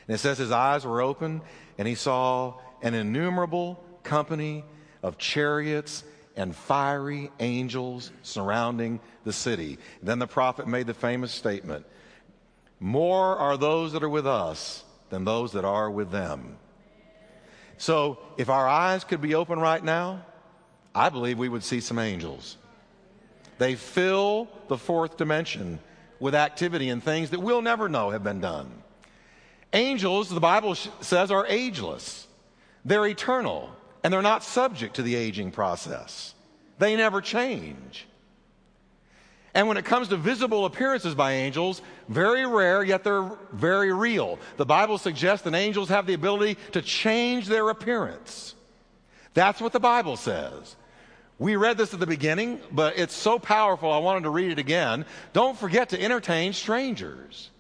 And 0.07 0.15
it 0.15 0.19
says 0.19 0.39
his 0.39 0.51
eyes 0.51 0.87
were 0.87 1.03
open, 1.03 1.43
and 1.77 1.87
he 1.87 1.95
saw 1.95 2.55
an 2.81 2.95
innumerable 2.95 3.85
company 4.03 4.65
of 5.03 5.19
chariots 5.19 6.05
and 6.37 6.55
fiery 6.57 7.31
angels 7.41 8.13
surrounding 8.23 9.01
the 9.25 9.33
city. 9.33 9.79
Then 10.03 10.19
the 10.19 10.27
prophet 10.27 10.67
made 10.67 10.87
the 10.87 10.95
famous 10.95 11.33
statement 11.33 11.85
More 12.81 13.37
are 13.37 13.59
those 13.59 13.93
that 13.93 14.03
are 14.03 14.09
with 14.09 14.27
us 14.27 14.85
than 15.11 15.25
those 15.25 15.53
that 15.53 15.65
are 15.65 15.91
with 15.91 16.11
them. 16.11 16.57
So, 17.77 18.19
if 18.37 18.49
our 18.49 18.69
eyes 18.69 19.05
could 19.05 19.21
be 19.21 19.35
open 19.35 19.61
right 19.61 19.83
now, 19.83 20.25
I 20.95 21.11
believe 21.11 21.39
we 21.39 21.49
would 21.49 21.63
see 21.63 21.81
some 21.81 21.99
angels. 21.99 22.57
They 23.59 23.77
fill 23.77 24.49
the 24.67 24.77
fourth 24.77 25.17
dimension 25.17 25.79
with 26.19 26.35
activity 26.35 26.89
and 26.89 27.03
things 27.03 27.31
that 27.31 27.41
we'll 27.41 27.63
never 27.63 27.89
know 27.89 28.11
have 28.11 28.25
been 28.25 28.41
done. 28.41 28.71
Angels, 29.73 30.29
the 30.29 30.41
Bible 30.41 30.75
says, 30.75 31.31
are 31.31 31.47
ageless. 31.47 32.27
They're 32.85 33.07
eternal, 33.07 33.71
and 34.03 34.13
they're 34.13 34.23
not 34.23 34.43
subject 34.43 34.97
to 34.97 35.03
the 35.03 35.15
aging 35.15 35.53
process. 35.53 36.35
They 36.79 36.97
never 36.97 37.21
change. 37.21 38.08
And 39.59 39.67
when 39.67 39.77
it 39.77 39.85
comes 39.85 40.07
to 40.11 40.17
visible 40.17 40.67
appearances 40.67 41.17
by 41.17 41.33
angels, 41.33 41.83
very 42.09 42.47
rare, 42.47 42.85
yet 42.85 43.03
they're 43.03 43.29
very 43.53 43.93
real. 43.93 44.39
The 44.57 44.65
Bible 44.65 44.99
suggests 44.99 45.43
that 45.43 45.53
angels 45.53 45.89
have 45.89 46.07
the 46.07 46.15
ability 46.15 46.59
to 46.71 46.81
change 46.81 47.49
their 47.49 47.69
appearance. 47.69 48.55
That's 49.35 49.61
what 49.61 49.73
the 49.73 49.81
Bible 49.81 50.17
says. 50.17 50.77
We 51.41 51.57
read 51.57 51.77
this 51.77 51.93
at 51.93 51.99
the 51.99 52.07
beginning, 52.07 52.61
but 52.71 53.01
it's 53.01 53.17
so 53.17 53.41
powerful, 53.41 53.91
I 53.91 53.99
wanted 53.99 54.23
to 54.23 54.31
read 54.31 54.53
it 54.53 54.61
again. 54.61 55.05
Don't 55.33 55.59
forget 55.59 55.89
to 55.89 56.01
entertain 56.01 56.53
strangers. 56.53 57.51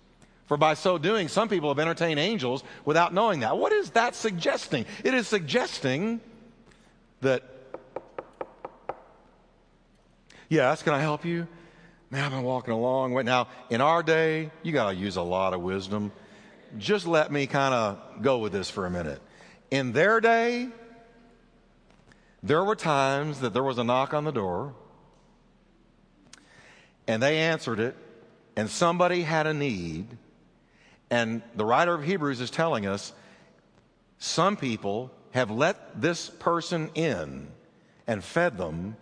For 0.46 0.56
by 0.56 0.74
so 0.74 0.98
doing, 0.98 1.26
some 1.26 1.48
people 1.48 1.68
have 1.68 1.80
entertained 1.80 2.20
angels 2.20 2.62
without 2.84 3.12
knowing 3.12 3.40
that. 3.40 3.58
What 3.58 3.72
is 3.72 3.90
that 3.90 4.14
suggesting? 4.14 4.86
It 5.02 5.14
is 5.14 5.26
suggesting 5.26 6.20
that, 7.22 7.42
yes, 10.48 10.80
can 10.84 10.92
I 10.92 11.00
help 11.00 11.24
you? 11.24 11.48
Man, 12.10 12.24
I've 12.24 12.30
been 12.30 12.42
walking 12.42 12.72
along. 12.72 13.12
Wait, 13.12 13.26
now, 13.26 13.48
in 13.68 13.82
our 13.82 14.02
day, 14.02 14.50
you 14.62 14.72
got 14.72 14.92
to 14.92 14.96
use 14.96 15.16
a 15.16 15.22
lot 15.22 15.52
of 15.52 15.60
wisdom. 15.60 16.10
Just 16.78 17.06
let 17.06 17.30
me 17.30 17.46
kind 17.46 17.74
of 17.74 18.22
go 18.22 18.38
with 18.38 18.50
this 18.50 18.70
for 18.70 18.86
a 18.86 18.90
minute. 18.90 19.20
In 19.70 19.92
their 19.92 20.18
day, 20.18 20.68
there 22.42 22.64
were 22.64 22.76
times 22.76 23.40
that 23.40 23.52
there 23.52 23.62
was 23.62 23.76
a 23.76 23.84
knock 23.84 24.14
on 24.14 24.24
the 24.24 24.30
door, 24.30 24.74
and 27.06 27.22
they 27.22 27.40
answered 27.40 27.78
it, 27.78 27.94
and 28.56 28.70
somebody 28.70 29.20
had 29.20 29.46
a 29.46 29.52
need. 29.52 30.06
And 31.10 31.42
the 31.56 31.66
writer 31.66 31.92
of 31.92 32.04
Hebrews 32.04 32.40
is 32.40 32.50
telling 32.50 32.86
us 32.86 33.12
some 34.18 34.56
people 34.56 35.10
have 35.32 35.50
let 35.50 36.00
this 36.00 36.30
person 36.30 36.90
in 36.94 37.48
and 38.06 38.24
fed 38.24 38.56
them, 38.56 38.96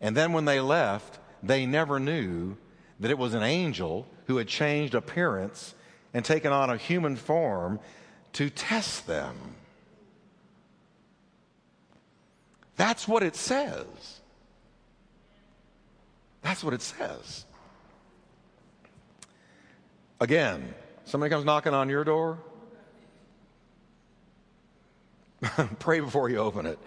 and 0.00 0.16
then 0.16 0.32
when 0.32 0.46
they 0.46 0.60
left, 0.60 1.18
they 1.42 1.66
never 1.66 1.98
knew 2.00 2.56
that 3.00 3.10
it 3.10 3.18
was 3.18 3.34
an 3.34 3.42
angel 3.42 4.06
who 4.26 4.36
had 4.36 4.48
changed 4.48 4.94
appearance 4.94 5.74
and 6.12 6.24
taken 6.24 6.52
on 6.52 6.70
a 6.70 6.76
human 6.76 7.16
form 7.16 7.78
to 8.34 8.50
test 8.50 9.06
them. 9.06 9.36
That's 12.76 13.08
what 13.08 13.22
it 13.22 13.36
says. 13.36 14.20
That's 16.42 16.62
what 16.62 16.74
it 16.74 16.82
says. 16.82 17.44
Again, 20.20 20.74
somebody 21.04 21.30
comes 21.30 21.44
knocking 21.44 21.74
on 21.74 21.88
your 21.88 22.04
door, 22.04 22.38
pray 25.78 26.00
before 26.00 26.28
you 26.28 26.38
open 26.38 26.66
it. 26.66 26.78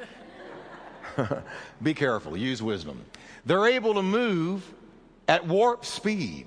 Be 1.84 1.94
careful, 1.94 2.36
use 2.36 2.62
wisdom. 2.62 3.04
They're 3.46 3.68
able 3.68 3.96
to 3.96 4.02
move 4.02 4.72
at 5.28 5.48
warp 5.48 5.86
speed, 5.86 6.46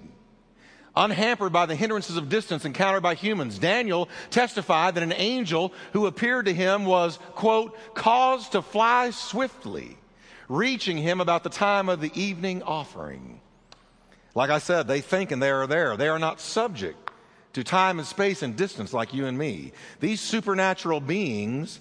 unhampered 0.95 1.53
by 1.53 1.67
the 1.67 1.75
hindrances 1.75 2.17
of 2.17 2.29
distance 2.29 2.65
encountered 2.65 3.03
by 3.03 3.15
humans. 3.15 3.59
Daniel 3.59 4.09
testified 4.31 4.95
that 4.95 5.03
an 5.03 5.13
angel 5.13 5.73
who 5.93 6.07
appeared 6.07 6.47
to 6.47 6.55
him 6.55 6.85
was, 6.85 7.19
quote, 7.33 7.77
caused 7.95 8.53
to 8.53 8.63
fly 8.63 9.11
swiftly, 9.11 9.97
reaching 10.49 10.97
him 10.99 11.21
about 11.21 11.43
the 11.43 11.51
time 11.51 11.89
of 11.89 12.01
the 12.01 12.13
evening 12.21 12.63
offering. 12.63 13.41
Like 14.35 14.51
I 14.51 14.59
said, 14.59 14.87
they 14.87 15.01
think 15.01 15.33
and 15.33 15.43
they 15.43 15.51
are 15.51 15.67
there. 15.67 15.97
They 15.97 16.09
are 16.09 16.19
not 16.19 16.41
subject 16.41 17.11
to 17.55 17.63
time 17.65 17.99
and 17.99 18.07
space 18.07 18.43
and 18.43 18.57
distance 18.57 18.93
like 18.93 19.15
you 19.15 19.27
and 19.27 19.39
me. 19.39 19.73
These 20.01 20.21
supernatural 20.21 21.01
beings 21.01 21.81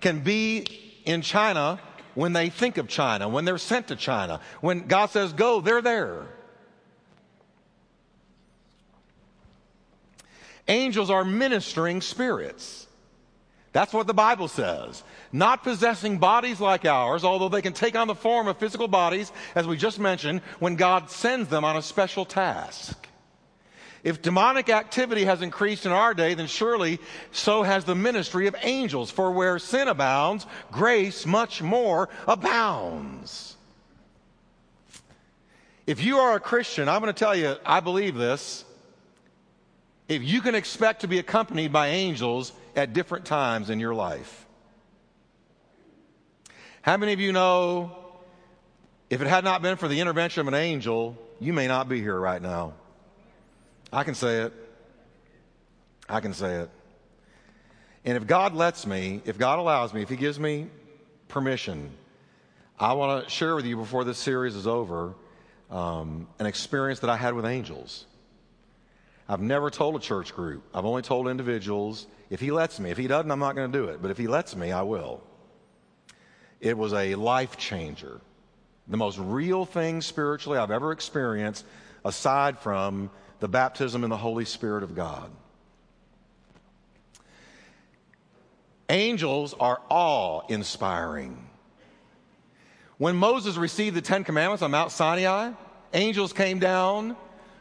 can 0.00 0.20
be 0.20 0.64
in 1.04 1.22
China 1.22 1.80
when 2.14 2.32
they 2.32 2.50
think 2.50 2.78
of 2.78 2.88
China, 2.88 3.28
when 3.28 3.44
they're 3.44 3.58
sent 3.58 3.88
to 3.88 3.96
China. 3.96 4.40
When 4.60 4.86
God 4.86 5.06
says 5.06 5.32
go, 5.32 5.60
they're 5.60 5.82
there. 5.82 6.26
Angels 10.68 11.10
are 11.10 11.24
ministering 11.24 12.00
spirits. 12.00 12.86
That's 13.72 13.92
what 13.92 14.06
the 14.06 14.14
Bible 14.14 14.48
says. 14.48 15.02
Not 15.32 15.62
possessing 15.62 16.18
bodies 16.18 16.60
like 16.60 16.84
ours, 16.84 17.24
although 17.24 17.48
they 17.48 17.62
can 17.62 17.72
take 17.72 17.96
on 17.96 18.06
the 18.06 18.14
form 18.14 18.46
of 18.46 18.58
physical 18.58 18.86
bodies, 18.86 19.32
as 19.54 19.66
we 19.66 19.76
just 19.76 19.98
mentioned, 19.98 20.42
when 20.60 20.76
God 20.76 21.10
sends 21.10 21.48
them 21.48 21.64
on 21.64 21.76
a 21.76 21.82
special 21.82 22.24
task. 22.24 23.08
If 24.04 24.20
demonic 24.20 24.68
activity 24.68 25.24
has 25.24 25.42
increased 25.42 25.86
in 25.86 25.92
our 25.92 26.12
day, 26.12 26.34
then 26.34 26.48
surely 26.48 26.98
so 27.30 27.62
has 27.62 27.84
the 27.84 27.94
ministry 27.94 28.48
of 28.48 28.56
angels. 28.62 29.10
For 29.10 29.30
where 29.30 29.58
sin 29.60 29.86
abounds, 29.86 30.46
grace 30.72 31.24
much 31.24 31.62
more 31.62 32.08
abounds. 32.26 33.56
If 35.86 36.02
you 36.02 36.18
are 36.18 36.34
a 36.34 36.40
Christian, 36.40 36.88
I'm 36.88 37.00
going 37.00 37.12
to 37.14 37.18
tell 37.18 37.34
you, 37.34 37.56
I 37.64 37.80
believe 37.80 38.16
this. 38.16 38.64
If 40.08 40.22
you 40.22 40.40
can 40.40 40.54
expect 40.54 41.02
to 41.02 41.08
be 41.08 41.18
accompanied 41.18 41.72
by 41.72 41.88
angels 41.88 42.52
at 42.74 42.92
different 42.92 43.24
times 43.24 43.70
in 43.70 43.78
your 43.78 43.94
life. 43.94 44.46
How 46.82 46.96
many 46.96 47.12
of 47.12 47.20
you 47.20 47.32
know 47.32 47.96
if 49.10 49.20
it 49.22 49.28
had 49.28 49.44
not 49.44 49.62
been 49.62 49.76
for 49.76 49.86
the 49.86 50.00
intervention 50.00 50.40
of 50.40 50.48
an 50.48 50.54
angel, 50.54 51.16
you 51.38 51.52
may 51.52 51.68
not 51.68 51.88
be 51.88 52.00
here 52.00 52.18
right 52.18 52.42
now? 52.42 52.74
I 53.92 54.04
can 54.04 54.14
say 54.14 54.40
it. 54.42 54.52
I 56.08 56.20
can 56.20 56.32
say 56.32 56.62
it. 56.62 56.70
And 58.04 58.16
if 58.16 58.26
God 58.26 58.54
lets 58.54 58.86
me, 58.86 59.20
if 59.24 59.38
God 59.38 59.58
allows 59.58 59.92
me, 59.92 60.02
if 60.02 60.08
He 60.08 60.16
gives 60.16 60.40
me 60.40 60.68
permission, 61.28 61.90
I 62.80 62.94
want 62.94 63.24
to 63.24 63.30
share 63.30 63.54
with 63.54 63.66
you 63.66 63.76
before 63.76 64.04
this 64.04 64.18
series 64.18 64.56
is 64.56 64.66
over 64.66 65.14
um, 65.70 66.26
an 66.38 66.46
experience 66.46 67.00
that 67.00 67.10
I 67.10 67.16
had 67.16 67.34
with 67.34 67.44
angels. 67.44 68.06
I've 69.28 69.40
never 69.40 69.70
told 69.70 69.94
a 69.94 70.00
church 70.00 70.34
group, 70.34 70.64
I've 70.74 70.84
only 70.84 71.02
told 71.02 71.28
individuals. 71.28 72.06
If 72.30 72.40
He 72.40 72.50
lets 72.50 72.80
me, 72.80 72.90
if 72.90 72.96
He 72.96 73.06
doesn't, 73.06 73.30
I'm 73.30 73.38
not 73.38 73.54
going 73.54 73.70
to 73.70 73.78
do 73.78 73.84
it. 73.88 74.00
But 74.00 74.10
if 74.10 74.16
He 74.16 74.26
lets 74.26 74.56
me, 74.56 74.72
I 74.72 74.82
will. 74.82 75.22
It 76.60 76.78
was 76.78 76.94
a 76.94 77.14
life 77.14 77.58
changer. 77.58 78.20
The 78.88 78.96
most 78.96 79.18
real 79.18 79.64
thing 79.64 80.00
spiritually 80.00 80.58
I've 80.58 80.70
ever 80.70 80.92
experienced, 80.92 81.64
aside 82.04 82.58
from 82.58 83.10
the 83.42 83.48
baptism 83.48 84.04
in 84.04 84.10
the 84.10 84.16
Holy 84.16 84.44
Spirit 84.44 84.84
of 84.84 84.94
God. 84.94 85.28
Angels 88.88 89.52
are 89.58 89.80
awe 89.90 90.42
inspiring. 90.48 91.44
When 92.98 93.16
Moses 93.16 93.56
received 93.56 93.96
the 93.96 94.00
Ten 94.00 94.22
Commandments 94.22 94.62
on 94.62 94.70
Mount 94.70 94.92
Sinai, 94.92 95.54
angels 95.92 96.32
came 96.32 96.60
down 96.60 97.16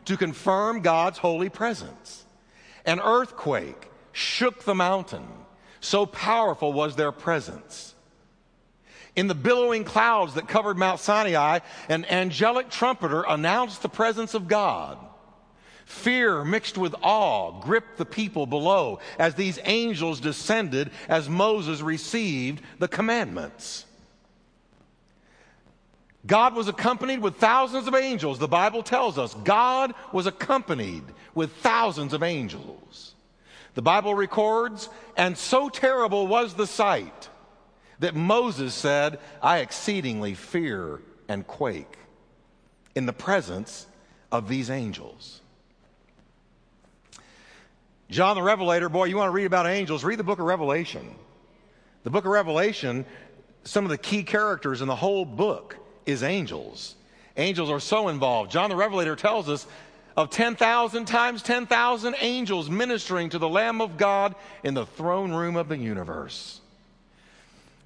to 0.06 0.18
confirm 0.18 0.82
God's 0.82 1.18
holy 1.18 1.50
presence. 1.50 2.26
An 2.86 3.00
earthquake 3.00 3.90
shook 4.12 4.64
the 4.64 4.76
mountain, 4.76 5.26
so 5.80 6.06
powerful 6.06 6.74
was 6.74 6.96
their 6.96 7.12
presence. 7.12 7.96
In 9.16 9.26
the 9.26 9.34
billowing 9.34 9.84
clouds 9.84 10.36
that 10.36 10.48
covered 10.48 10.78
Mount 10.78 11.00
Sinai, 11.00 11.58
an 11.90 12.06
angelic 12.06 12.70
trumpeter 12.70 13.24
announced 13.28 13.82
the 13.82 13.90
presence 13.90 14.36
of 14.36 14.48
God. 14.48 15.00
Fear 15.92 16.46
mixed 16.46 16.80
with 16.80 16.96
awe 17.04 17.52
gripped 17.60 17.98
the 17.98 18.06
people 18.06 18.48
below 18.48 19.00
as 19.20 19.36
these 19.36 19.60
angels 19.66 20.20
descended 20.20 20.90
as 21.08 21.30
Moses 21.30 21.82
received 21.82 22.64
the 22.80 22.88
commandments. 22.88 23.86
God 26.26 26.56
was 26.56 26.68
accompanied 26.68 27.20
with 27.20 27.36
thousands 27.36 27.88
of 27.88 27.94
angels. 27.94 28.40
The 28.40 28.48
Bible 28.48 28.82
tells 28.82 29.20
us 29.20 29.36
God 29.44 29.94
was 30.12 30.26
accompanied 30.26 31.04
with 31.36 31.52
thousands 31.58 32.14
of 32.14 32.24
angels. 32.24 33.14
The 33.76 33.84
Bible 33.84 34.16
records, 34.16 34.90
and 35.18 35.38
so 35.38 35.70
terrible 35.70 36.26
was 36.26 36.56
the 36.56 36.68
sight 36.68 37.30
that 38.00 38.16
Moses 38.16 38.74
said, 38.74 39.20
I 39.42 39.60
exceedingly 39.60 40.34
fear 40.34 41.02
and 41.28 41.46
quake 41.46 41.98
in 42.96 43.06
the 43.06 43.14
presence 43.14 43.86
of 44.32 44.48
these 44.48 44.72
angels. 44.72 45.42
John 48.12 48.36
the 48.36 48.44
Revelator, 48.44 48.90
boy, 48.90 49.06
you 49.06 49.18
want 49.18 49.30
to 49.30 49.34
read 49.34 49.46
about 49.46 49.66
angels, 49.66 50.04
read 50.04 50.20
the 50.20 50.24
book 50.24 50.38
of 50.38 50.46
Revelation. 50.46 51.16
The 52.04 52.12
book 52.12 52.26
of 52.26 52.32
Revelation 52.32 53.06
some 53.64 53.86
of 53.86 53.90
the 53.90 53.98
key 53.98 54.24
characters 54.24 54.82
in 54.82 54.88
the 54.88 54.96
whole 54.96 55.26
book 55.26 55.78
is 56.06 56.24
angels. 56.24 56.96
Angels 57.38 57.70
are 57.70 57.80
so 57.80 58.08
involved. 58.08 58.52
John 58.52 58.70
the 58.70 58.76
Revelator 58.76 59.16
tells 59.16 59.48
us 59.50 59.68
of 60.18 60.30
10,000 60.30 61.06
times 61.06 61.42
10,000 61.42 62.16
angels 62.20 62.70
ministering 62.70 63.30
to 63.30 63.38
the 63.38 63.48
Lamb 63.48 63.82
of 63.82 63.98
God 63.98 64.36
in 64.64 64.74
the 64.74 64.86
throne 64.86 65.32
room 65.32 65.56
of 65.56 65.70
the 65.70 65.78
universe. 65.78 66.60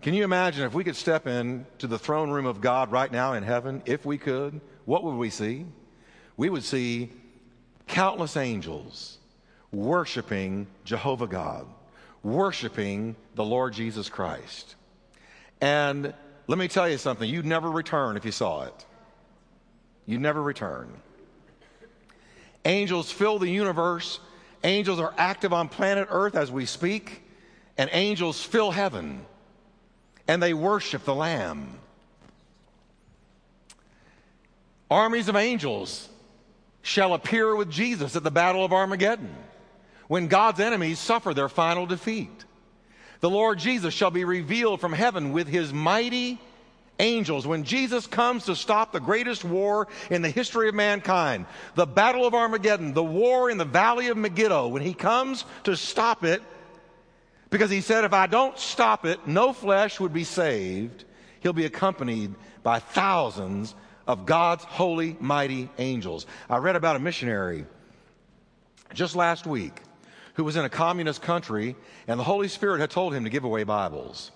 Can 0.02 0.14
you 0.14 0.24
imagine 0.24 0.66
if 0.66 0.74
we 0.74 0.84
could 0.84 0.96
step 0.96 1.28
into 1.28 1.88
the 1.88 2.00
throne 2.00 2.30
room 2.30 2.46
of 2.46 2.62
God 2.62 2.92
right 2.92 3.12
now 3.12 3.34
in 3.34 3.44
heaven? 3.44 3.82
If 3.86 4.06
we 4.06 4.18
could, 4.18 4.60
what 4.86 5.04
would 5.04 5.16
we 5.16 5.30
see? 5.30 5.66
We 6.38 6.50
would 6.50 6.64
see 6.64 7.12
countless 7.88 8.38
angels 8.38 9.15
worshiping 9.76 10.68
Jehovah 10.86 11.28
God, 11.28 11.68
worshiping 12.24 13.16
the 13.36 13.44
Lord 13.44 13.74
Jesus 13.74 14.10
Christ. 14.10 14.76
And 15.60 16.14
let 16.48 16.58
me 16.58 16.68
tell 16.68 16.90
you 16.90 16.98
something 16.98 17.30
you'd 17.30 17.46
never 17.46 17.70
return 17.70 18.18
if 18.18 18.26
you 18.26 18.32
saw 18.32 18.64
it. 18.64 18.86
You'd 20.06 20.22
never 20.22 20.42
return. 20.42 20.94
Angels 22.64 23.12
fill 23.12 23.38
the 23.38 23.50
universe. 23.50 24.20
Angels 24.64 25.00
are 25.00 25.14
active 25.18 25.54
on 25.54 25.68
planet 25.68 26.08
Earth 26.10 26.36
as 26.36 26.52
we 26.52 26.66
speak. 26.66 27.22
And 27.78 27.90
angels 27.92 28.42
fill 28.42 28.72
heaven. 28.72 29.26
And 30.28 30.42
they 30.42 30.54
worship 30.54 31.04
the 31.04 31.14
Lamb. 31.14 31.80
Armies 34.90 35.28
of 35.28 35.36
angels 35.36 36.08
shall 36.82 37.14
appear 37.14 37.56
with 37.56 37.70
Jesus 37.70 38.16
at 38.16 38.24
the 38.24 38.32
Battle 38.32 38.64
of 38.64 38.72
Armageddon 38.72 39.36
when 40.08 40.28
God's 40.28 40.60
enemies 40.60 41.00
suffer 41.00 41.34
their 41.34 41.50
final 41.50 41.86
defeat. 41.86 42.46
The 43.22 43.30
Lord 43.30 43.60
Jesus 43.60 43.94
shall 43.94 44.12
be 44.12 44.26
revealed 44.26 44.82
from 44.82 44.94
heaven 44.94 45.32
with 45.32 45.48
his 45.48 45.74
mighty 45.74 46.40
angels. 47.00 47.48
When 47.48 47.64
Jesus 47.64 48.08
comes 48.08 48.46
to 48.46 48.56
stop 48.56 48.92
the 48.92 49.00
greatest 49.00 49.44
war 49.44 49.88
in 50.10 50.22
the 50.22 50.30
history 50.30 50.70
of 50.70 50.76
mankind, 50.76 51.46
the 51.76 51.88
Battle 51.88 52.26
of 52.26 52.34
Armageddon, 52.34 52.94
the 52.94 53.04
war 53.04 53.50
in 53.50 53.58
the 53.58 53.66
Valley 53.66 54.08
of 54.08 54.18
Megiddo, 54.18 54.68
when 54.68 54.82
he 54.82 54.94
comes 54.94 55.46
to 55.64 55.76
stop 55.76 56.24
it, 56.24 56.42
because 57.50 57.70
he 57.70 57.82
said, 57.82 58.04
if 58.04 58.14
I 58.14 58.28
don't 58.28 58.58
stop 58.60 59.06
it, 59.06 59.28
no 59.28 59.54
flesh 59.54 60.00
would 60.00 60.14
be 60.14 60.24
saved, 60.24 61.06
he'll 61.40 61.54
be 61.54 61.66
accompanied 61.66 62.36
by 62.64 62.80
thousands 62.80 63.76
of 64.08 64.26
God's 64.26 64.64
holy, 64.64 65.16
mighty 65.20 65.70
angels. 65.78 66.26
I 66.50 66.58
read 66.58 66.76
about 66.76 66.96
a 66.96 67.00
missionary 67.00 67.66
just 68.94 69.16
last 69.16 69.48
week 69.48 69.82
who 70.36 70.44
was 70.44 70.56
in 70.56 70.66
a 70.66 70.70
communist 70.70 71.22
country, 71.22 71.76
and 72.08 72.20
the 72.20 72.24
Holy 72.24 72.48
Spirit 72.48 72.80
had 72.80 72.90
told 72.90 73.14
him 73.14 73.24
to 73.24 73.30
give 73.30 73.44
away 73.44 73.64
Bibles. 73.64 74.32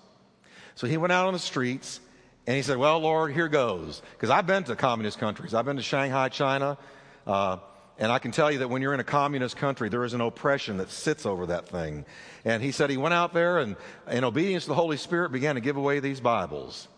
So 0.74 0.86
he 0.86 0.96
went 0.96 1.12
out 1.12 1.26
on 1.26 1.32
the 1.32 1.38
streets 1.38 2.00
and 2.46 2.56
he 2.56 2.62
said, 2.62 2.78
Well, 2.78 2.98
Lord, 3.00 3.32
here 3.32 3.48
goes. 3.48 4.02
Because 4.12 4.30
I've 4.30 4.46
been 4.46 4.64
to 4.64 4.76
communist 4.76 5.18
countries, 5.18 5.54
I've 5.54 5.66
been 5.66 5.76
to 5.76 5.82
Shanghai, 5.82 6.28
China. 6.28 6.78
Uh, 7.26 7.58
and 7.98 8.10
I 8.10 8.18
can 8.18 8.32
tell 8.32 8.50
you 8.50 8.60
that 8.60 8.68
when 8.68 8.80
you're 8.80 8.94
in 8.94 9.00
a 9.00 9.04
communist 9.04 9.58
country, 9.58 9.90
there 9.90 10.04
is 10.04 10.14
an 10.14 10.22
oppression 10.22 10.78
that 10.78 10.90
sits 10.90 11.26
over 11.26 11.46
that 11.46 11.68
thing. 11.68 12.06
And 12.46 12.62
he 12.62 12.72
said 12.72 12.88
he 12.88 12.96
went 12.96 13.12
out 13.12 13.34
there 13.34 13.58
and, 13.58 13.76
in 14.10 14.24
obedience 14.24 14.64
to 14.64 14.70
the 14.70 14.74
Holy 14.74 14.96
Spirit, 14.96 15.32
began 15.32 15.56
to 15.56 15.60
give 15.60 15.76
away 15.76 16.00
these 16.00 16.18
Bibles. 16.18 16.88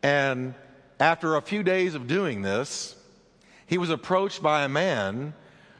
And 0.00 0.54
after 1.00 1.34
a 1.34 1.42
few 1.42 1.64
days 1.64 1.96
of 1.96 2.06
doing 2.06 2.42
this, 2.42 2.94
he 3.66 3.78
was 3.78 3.90
approached 3.90 4.42
by 4.44 4.62
a 4.62 4.68
man 4.68 5.34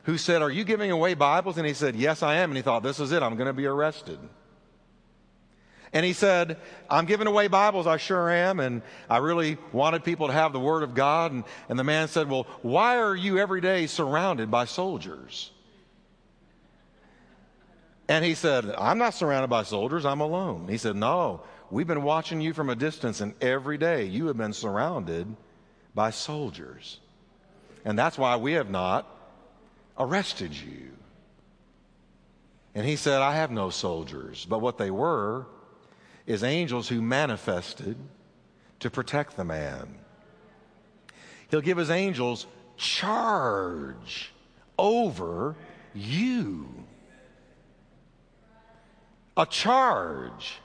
who 0.09 0.17
said, 0.17 0.41
Are 0.41 0.51
you 0.51 0.65
giving 0.65 0.91
away 0.91 1.13
Bibles? 1.13 1.59
And 1.59 1.67
he 1.67 1.75
said, 1.75 1.95
Yes, 1.95 2.23
I 2.23 2.37
am. 2.37 2.49
And 2.49 2.57
he 2.57 2.63
thought, 2.63 2.83
This 2.83 2.99
is 2.99 3.13
it. 3.13 3.23
I'm 3.23 3.37
going 3.37 3.47
to 3.47 3.53
be 3.53 3.67
arrested. 3.67 4.19
And 5.93 6.03
he 6.03 6.15
said, 6.15 6.57
I'm 6.89 7.05
giving 7.05 7.27
away 7.27 7.49
Bibles, 7.49 7.87
I 7.87 7.99
sure 7.99 8.31
am, 8.31 8.59
and 8.59 8.81
I 9.11 9.19
really 9.19 9.59
wanted 9.71 10.05
people 10.05 10.29
to 10.29 10.33
have 10.33 10.55
the 10.55 10.61
Word 10.61 10.83
of 10.83 10.95
God. 10.95 11.33
And, 11.33 11.45
and 11.69 11.79
the 11.79 11.85
man 11.85 12.09
said, 12.09 12.31
Well, 12.31 12.47
why 12.63 12.97
are 12.97 13.15
you 13.15 13.39
every 13.39 13.61
day 13.61 13.87
surrounded 13.87 14.51
by 14.51 14.65
soldiers? 14.65 15.51
And 18.09 18.25
he 18.25 18.33
said, 18.33 18.65
I'm 18.79 18.97
not 18.97 19.13
surrounded 19.13 19.49
by 19.49 19.65
soldiers, 19.65 20.07
I'm 20.07 20.23
alone. 20.23 20.69
He 20.69 20.79
said, 20.79 20.97
No, 20.97 21.43
We've 21.71 21.87
been 21.87 22.03
watching 22.03 22.41
you 22.41 22.55
from 22.55 22.71
a 22.71 22.75
distance, 22.75 23.21
and 23.21 23.35
every 23.43 23.77
day 23.77 24.07
you 24.07 24.29
have 24.29 24.39
been 24.39 24.55
surrounded 24.55 25.37
by 25.95 26.13
soldiers. 26.13 26.99
And 27.85 27.99
that's 27.99 28.17
why 28.17 28.37
we 28.37 28.55
have 28.55 28.71
not 28.71 29.18
arrested 29.99 30.55
you. 30.55 30.91
And 32.75 32.87
he 32.87 32.97
said, 32.97 33.21
I 33.21 33.35
have 33.35 33.51
no 33.51 33.71
soldiers, 33.71 34.47
but 34.49 34.61
what 34.61 34.79
they 34.79 34.91
were 34.91 35.47
is 36.27 36.45
angels 36.45 36.89
who 36.89 37.03
manifested 37.03 37.97
to 38.81 38.91
protect 38.91 39.37
the 39.37 39.45
man. 39.45 39.97
He'll 41.51 41.61
give 41.61 41.79
his 41.79 41.91
angels 41.91 42.47
charge 42.77 44.33
over 44.79 45.57
you. 45.95 46.69
A 49.37 49.47
charge. 49.47 50.61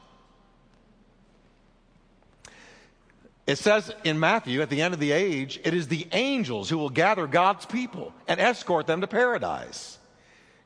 It 3.45 3.58
says 3.58 3.93
in 4.03 4.19
Matthew, 4.19 4.62
at 4.62 4.69
the 4.69 4.82
end 4.82 4.93
of 4.93 4.99
the 4.99 5.12
age, 5.12 5.60
it 5.65 5.73
is 5.73 5.88
the 5.88 6.08
angels 6.13 6.69
who 6.69 6.77
will 6.77 6.89
gather 6.89 7.27
God's 7.27 7.65
people 7.65 8.13
and 8.27 8.39
escort 8.39 8.88
them 8.88 9.01
to 9.01 9.08
paradise. 9.08 9.97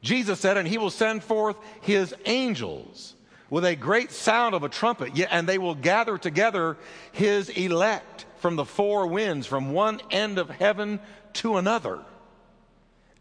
Jesus 0.04 0.40
said, 0.40 0.58
and 0.58 0.68
he 0.68 0.78
will 0.78 0.92
send 0.92 1.24
forth 1.24 1.58
his 1.82 2.14
angels 2.26 3.16
with 3.50 3.66
a 3.66 3.76
great 3.76 4.12
sound 4.12 4.54
of 4.54 4.64
a 4.64 4.70
trumpet, 4.70 5.20
and 5.32 5.48
they 5.48 5.58
will 5.58 5.74
gather 5.74 6.18
together 6.18 6.78
his 7.14 7.50
elect 7.50 8.26
from 8.38 8.56
the 8.56 8.66
four 8.66 9.08
winds, 9.08 9.48
from 9.48 9.72
one 9.74 10.00
end 10.12 10.38
of 10.38 10.50
heaven 10.50 11.00
to 11.34 11.58
another. 11.58 12.00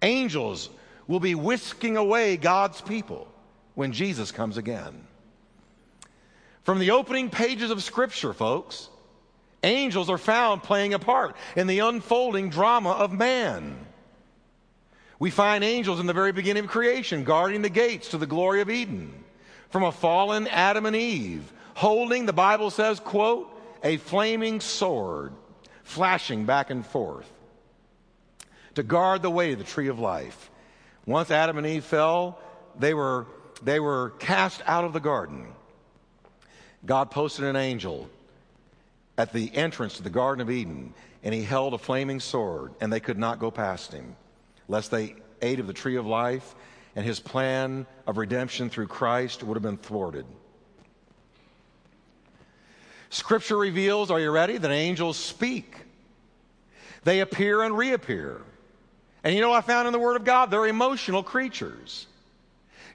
Angels 0.03 0.69
will 1.07 1.21
be 1.21 1.35
whisking 1.35 1.97
away 1.97 2.37
God's 2.37 2.81
people 2.83 3.27
when 3.75 3.93
Jesus 3.93 4.33
comes 4.33 4.59
again. 4.59 5.07
From 6.65 6.79
the 6.79 6.91
opening 6.91 7.31
pages 7.31 7.71
of 7.71 7.83
Scripture, 7.83 8.33
folks, 8.33 8.91
Angels 9.63 10.11
are 10.11 10.19
found 10.19 10.63
playing 10.63 10.95
a 10.95 10.99
part 10.99 11.37
in 11.57 11.67
the 11.67 11.81
unfolding 11.81 12.51
drama 12.51 12.91
of 12.91 13.13
man. 13.13 13.77
We 15.19 15.31
find 15.31 15.65
angels 15.65 15.99
in 15.99 16.07
the 16.07 16.13
very 16.13 16.33
beginning 16.33 16.65
of 16.65 16.71
creation, 16.71 17.25
guarding 17.25 17.63
the 17.63 17.71
gates 17.71 18.09
to 18.11 18.19
the 18.19 18.27
glory 18.27 18.61
of 18.61 18.71
Eden 18.71 19.25
from 19.71 19.83
a 19.83 19.93
fallen 19.93 20.47
Adam 20.49 20.87
and 20.87 20.95
Eve, 20.95 21.53
holding, 21.75 22.27
the 22.27 22.33
Bible 22.33 22.71
says, 22.71 23.01
quote, 23.01 23.51
a 23.83 23.97
flaming 23.97 24.61
sword, 24.61 25.33
flashing 25.83 26.45
back 26.45 26.71
and 26.71 26.85
forth 26.85 27.31
to 28.77 28.83
guard 28.83 29.23
the 29.23 29.31
way 29.31 29.51
to 29.51 29.57
the 29.57 29.65
tree 29.65 29.89
of 29.89 29.99
life. 29.99 30.51
Once 31.07 31.31
Adam 31.31 31.59
and 31.59 31.67
Eve 31.67 31.85
fell, 31.85 32.39
they 32.79 32.95
were, 32.95 33.27
they 33.63 33.81
were 33.81 34.11
cast 34.19 34.63
out 34.67 34.85
of 34.85 34.93
the 34.93 35.01
garden. 35.01 35.47
God 36.85 37.11
posted 37.11 37.47
an 37.47 37.57
angel 37.57 38.09
at 39.19 39.33
the 39.33 39.55
entrance 39.55 39.97
to 39.97 40.03
the 40.03 40.11
Garden 40.11 40.43
of 40.43 40.51
Eden, 40.51 40.93
and 41.23 41.35
he 41.35 41.43
held 41.43 41.75
a 41.75 41.79
flaming 41.79 42.21
sword, 42.21 42.73
and 42.81 42.93
they 42.93 43.01
could 43.01 43.19
not 43.19 43.39
go 43.39 43.51
past 43.51 43.93
him, 43.93 44.17
lest 44.69 44.91
they 44.91 45.17
ate 45.43 45.61
of 45.61 45.67
the 45.67 45.73
tree 45.73 45.97
of 45.97 46.07
life, 46.07 46.55
and 46.95 47.05
his 47.05 47.21
plan 47.21 47.87
of 48.07 48.17
redemption 48.19 48.71
through 48.71 48.87
Christ 48.87 49.43
would 49.43 49.55
have 49.55 49.63
been 49.63 49.77
thwarted. 49.77 50.27
Scripture 53.11 53.57
reveals, 53.57 54.11
are 54.11 54.21
you 54.21 54.31
ready, 54.31 54.57
that 54.57 54.71
angels 54.71 55.17
speak. 55.17 55.77
They 57.05 57.21
appear 57.21 57.63
and 57.63 57.77
reappear. 57.77 58.43
And 59.23 59.35
you 59.35 59.41
know 59.41 59.53
I 59.53 59.61
found 59.61 59.87
in 59.87 59.93
the 59.93 59.99
Word 59.99 60.17
of 60.17 60.25
God? 60.25 60.51
They're 60.51 60.67
emotional 60.67 61.23
creatures. 61.23 62.07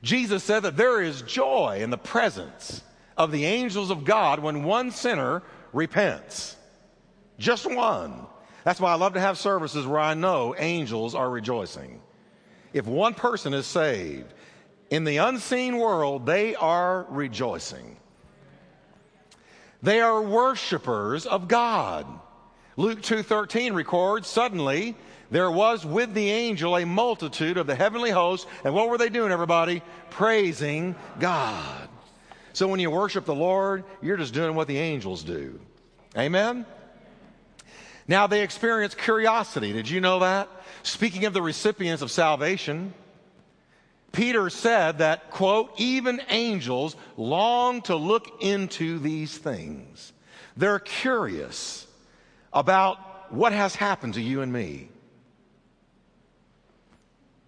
Jesus 0.04 0.44
said 0.44 0.64
that 0.64 0.78
there 0.78 1.02
is 1.02 1.22
joy 1.22 1.80
in 1.82 1.90
the 1.90 1.98
presence 1.98 2.84
of 3.18 3.32
the 3.32 3.46
angels 3.46 3.90
of 3.90 4.04
God 4.04 4.40
when 4.40 4.64
one 4.64 4.92
sinner 4.92 5.44
repents. 5.74 6.56
Just 7.38 7.66
one. 7.66 8.28
That's 8.64 8.80
why 8.80 8.92
I 8.92 8.96
love 8.96 9.14
to 9.14 9.20
have 9.20 9.38
services 9.38 9.88
where 9.88 10.00
I 10.00 10.14
know 10.14 10.56
angels 10.58 11.16
are 11.16 11.30
rejoicing. 11.30 12.02
If 12.74 12.86
one 12.86 13.14
person 13.14 13.54
is 13.54 13.66
saved, 13.66 14.34
in 14.90 15.04
the 15.04 15.18
unseen 15.18 15.78
world, 15.78 16.26
they 16.26 16.56
are 16.56 17.06
rejoicing. 17.10 17.98
They 19.82 20.00
are 20.02 20.22
worshipers 20.22 21.26
of 21.26 21.48
God. 21.48 22.06
Luke 22.78 23.02
2:13 23.02 23.74
records, 23.74 24.28
suddenly 24.28 24.96
there 25.32 25.50
was 25.50 25.86
with 25.86 26.14
the 26.14 26.30
angel 26.30 26.78
a 26.78 26.86
multitude 26.86 27.58
of 27.58 27.66
the 27.66 27.76
heavenly 27.76 28.12
hosts, 28.12 28.46
and 28.64 28.74
what 28.74 28.90
were 28.90 28.98
they 28.98 29.10
doing 29.10 29.32
everybody? 29.32 29.82
Praising 30.10 30.96
God. 31.20 31.90
So 32.54 32.68
when 32.68 32.80
you 32.80 32.92
worship 32.92 33.26
the 33.26 33.36
Lord, 33.36 33.84
you're 34.02 34.18
just 34.18 34.34
doing 34.34 34.56
what 34.56 34.68
the 34.68 34.78
angels 34.78 35.24
do. 35.24 35.60
Amen? 36.18 36.66
Now 38.08 38.28
they 38.28 38.42
experience 38.42 38.94
curiosity. 38.94 39.72
Did 39.74 39.90
you 39.90 40.02
know 40.02 40.20
that? 40.20 40.50
Speaking 40.84 41.26
of 41.26 41.34
the 41.34 41.42
recipients 41.42 42.02
of 42.02 42.12
salvation, 42.12 42.94
Peter 44.12 44.50
said 44.50 44.98
that, 44.98 45.32
quote, 45.32 45.72
even 45.78 46.22
angels 46.30 46.96
long 47.16 47.82
to 47.84 47.96
look 47.96 48.42
into 48.42 49.00
these 49.00 49.38
things. 49.38 50.12
They're 50.58 50.80
curious 50.80 51.88
about 52.52 53.32
what 53.32 53.54
has 53.54 53.76
happened 53.76 54.16
to 54.16 54.22
you 54.22 54.42
and 54.42 54.52
me. 54.52 54.90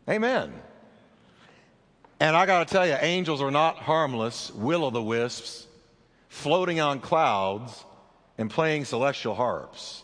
Amen. 0.10 0.54
And 2.24 2.38
I 2.38 2.46
got 2.46 2.66
to 2.66 2.74
tell 2.74 2.88
you, 2.88 2.96
angels 3.02 3.42
are 3.42 3.52
not 3.52 3.76
harmless 3.80 4.50
will 4.54 4.86
o' 4.86 4.92
the 4.92 5.04
wisps 5.04 5.68
floating 6.30 6.80
on 6.80 7.02
clouds 7.02 7.84
and 8.38 8.50
playing 8.50 8.86
celestial 8.86 9.36
harps. 9.36 10.04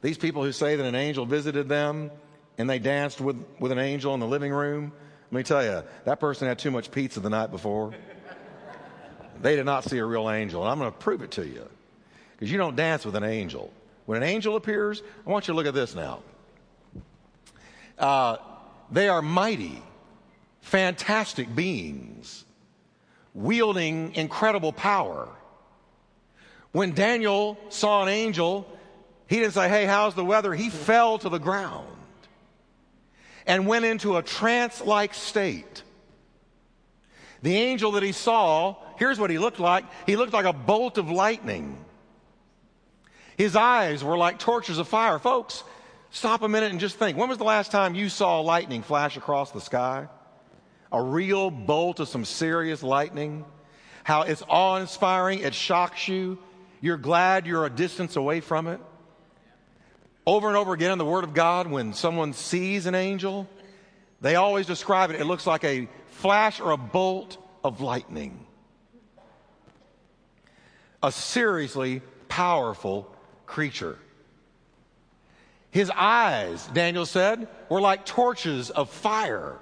These 0.00 0.16
people 0.16 0.44
who 0.44 0.52
say 0.52 0.76
that 0.76 0.86
an 0.86 0.94
angel 0.94 1.26
visited 1.26 1.68
them 1.68 2.12
and 2.56 2.70
they 2.70 2.78
danced 2.78 3.20
with, 3.20 3.44
with 3.58 3.72
an 3.72 3.80
angel 3.80 4.14
in 4.14 4.20
the 4.20 4.28
living 4.28 4.52
room, 4.52 4.92
let 5.32 5.36
me 5.36 5.42
tell 5.42 5.64
you, 5.64 5.82
that 6.04 6.20
person 6.20 6.46
had 6.46 6.60
too 6.60 6.70
much 6.70 6.92
pizza 6.92 7.18
the 7.18 7.30
night 7.30 7.50
before. 7.50 7.92
they 9.42 9.56
did 9.56 9.66
not 9.66 9.82
see 9.82 9.98
a 9.98 10.04
real 10.04 10.30
angel. 10.30 10.62
And 10.62 10.70
I'm 10.70 10.78
going 10.78 10.92
to 10.92 10.96
prove 10.96 11.20
it 11.20 11.32
to 11.32 11.44
you 11.44 11.68
because 12.36 12.48
you 12.48 12.58
don't 12.58 12.76
dance 12.76 13.04
with 13.04 13.16
an 13.16 13.24
angel. 13.24 13.72
When 14.04 14.22
an 14.22 14.28
angel 14.28 14.54
appears, 14.54 15.02
I 15.26 15.30
want 15.30 15.48
you 15.48 15.52
to 15.52 15.56
look 15.56 15.66
at 15.66 15.74
this 15.74 15.96
now. 15.96 16.22
Uh, 17.98 18.36
they 18.92 19.08
are 19.08 19.20
mighty, 19.20 19.82
fantastic 20.66 21.54
beings 21.54 22.44
wielding 23.34 24.14
incredible 24.16 24.72
power. 24.72 25.28
When 26.72 26.92
Daniel 26.92 27.56
saw 27.68 28.02
an 28.02 28.08
angel, 28.08 28.66
he 29.28 29.36
didn't 29.36 29.52
say, 29.52 29.68
Hey, 29.68 29.84
how's 29.86 30.14
the 30.14 30.24
weather? 30.24 30.54
He 30.54 30.68
fell 30.68 31.18
to 31.18 31.28
the 31.28 31.38
ground 31.38 31.86
and 33.46 33.68
went 33.68 33.84
into 33.84 34.16
a 34.16 34.22
trance 34.22 34.84
like 34.84 35.14
state. 35.14 35.84
The 37.42 37.56
angel 37.56 37.92
that 37.92 38.02
he 38.02 38.12
saw, 38.12 38.74
here's 38.98 39.20
what 39.20 39.30
he 39.30 39.38
looked 39.38 39.60
like 39.60 39.84
he 40.04 40.16
looked 40.16 40.32
like 40.32 40.46
a 40.46 40.52
bolt 40.52 40.98
of 40.98 41.08
lightning. 41.08 41.78
His 43.36 43.54
eyes 43.54 44.02
were 44.02 44.16
like 44.16 44.40
torches 44.40 44.78
of 44.78 44.88
fire. 44.88 45.20
Folks, 45.20 45.62
stop 46.10 46.42
a 46.42 46.48
minute 46.48 46.72
and 46.72 46.80
just 46.80 46.96
think 46.96 47.16
when 47.16 47.28
was 47.28 47.38
the 47.38 47.44
last 47.44 47.70
time 47.70 47.94
you 47.94 48.08
saw 48.08 48.40
lightning 48.40 48.82
flash 48.82 49.16
across 49.16 49.52
the 49.52 49.60
sky? 49.60 50.08
A 50.92 51.02
real 51.02 51.50
bolt 51.50 52.00
of 52.00 52.08
some 52.08 52.24
serious 52.24 52.82
lightning? 52.82 53.44
How 54.04 54.22
it's 54.22 54.42
awe 54.48 54.76
inspiring, 54.76 55.40
it 55.40 55.54
shocks 55.54 56.06
you. 56.06 56.38
You're 56.80 56.96
glad 56.96 57.46
you're 57.46 57.66
a 57.66 57.70
distance 57.70 58.16
away 58.16 58.40
from 58.40 58.68
it. 58.68 58.80
Over 60.26 60.48
and 60.48 60.56
over 60.56 60.72
again 60.72 60.92
in 60.92 60.98
the 60.98 61.04
Word 61.04 61.24
of 61.24 61.34
God, 61.34 61.66
when 61.68 61.92
someone 61.92 62.32
sees 62.32 62.86
an 62.86 62.94
angel, 62.94 63.48
they 64.20 64.36
always 64.36 64.66
describe 64.66 65.10
it. 65.10 65.20
It 65.20 65.24
looks 65.24 65.46
like 65.46 65.64
a 65.64 65.88
flash 66.08 66.60
or 66.60 66.72
a 66.72 66.76
bolt 66.76 67.36
of 67.62 67.80
lightning. 67.80 68.46
A 71.02 71.12
seriously 71.12 72.02
powerful 72.28 73.14
creature. 73.46 73.98
His 75.70 75.90
eyes, 75.90 76.66
Daniel 76.72 77.06
said, 77.06 77.48
were 77.68 77.80
like 77.80 78.06
torches 78.06 78.70
of 78.70 78.88
fire, 78.88 79.58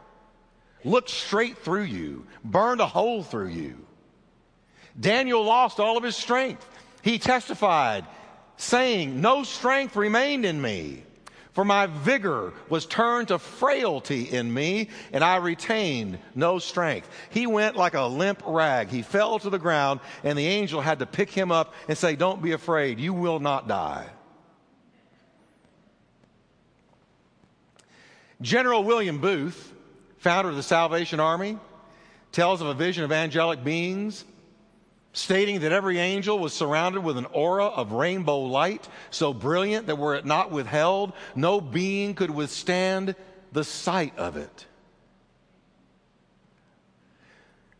looked 0.85 1.11
straight 1.11 1.59
through 1.59 1.85
you, 1.85 2.27
burned 2.45 2.81
a 2.81 2.87
hole 2.87 3.23
through 3.23 3.49
you. 3.49 3.85
Daniel 4.99 5.43
lost 5.43 5.81
all 5.81 5.97
of 5.97 6.05
his 6.05 6.17
strength. 6.17 6.69
He 7.03 7.19
testified, 7.19 8.07
saying, 8.57 9.21
No 9.21 9.43
strength 9.43 9.97
remained 9.97 10.45
in 10.45 10.61
me, 10.61 11.03
for 11.53 11.65
my 11.65 11.87
vigor 11.87 12.53
was 12.69 12.87
turned 12.87 13.29
to 13.29 13.39
frailty 13.39 14.23
in 14.23 14.53
me, 14.53 14.89
and 15.13 15.25
I 15.25 15.37
retained 15.37 16.19
no 16.35 16.59
strength. 16.59 17.09
He 17.31 17.47
went 17.47 17.77
like 17.77 17.95
a 17.95 18.05
limp 18.05 18.43
rag. 18.47 18.89
He 18.89 19.03
fell 19.03 19.39
to 19.41 19.51
the 19.51 19.59
ground, 19.59 20.01
and 20.23 20.39
the 20.39 20.47
angel 20.47 20.81
had 20.81 21.01
to 21.01 21.07
pick 21.07 21.31
him 21.31 21.51
up 21.51 21.75
and 21.89 21.99
say, 21.99 22.17
Don't 22.17 22.43
be 22.43 22.53
afraid, 22.53 23.01
you 23.01 23.13
will 23.13 23.41
not 23.41 23.69
die. 23.69 24.07
General 28.41 28.85
William 28.85 29.19
Booth, 29.19 29.74
founder 30.25 30.49
of 30.49 30.57
the 30.57 30.63
Salvation 30.63 31.21
Army, 31.21 31.59
tells 32.33 32.63
of 32.63 32.67
a 32.67 32.73
vision 32.73 33.05
of 33.05 33.13
angelic 33.13 33.63
beings 33.63 34.25
stating 35.13 35.61
that 35.61 35.71
every 35.71 35.99
angel 35.99 36.39
was 36.39 36.55
surrounded 36.55 37.05
with 37.05 37.19
an 37.19 37.27
aura 37.27 37.67
of 37.67 37.93
rainbow 37.93 38.41
light 38.41 38.89
so 39.11 39.35
brilliant 39.35 39.87
that 39.87 39.99
were 39.99 40.15
it 40.15 40.25
not 40.25 40.51
withheld, 40.51 41.13
no 41.37 41.61
being 41.61 42.15
could 42.15 42.31
withstand 42.31 43.15
the 43.53 43.63
sight 43.63 44.17
of 44.17 44.39
it. 44.39 44.65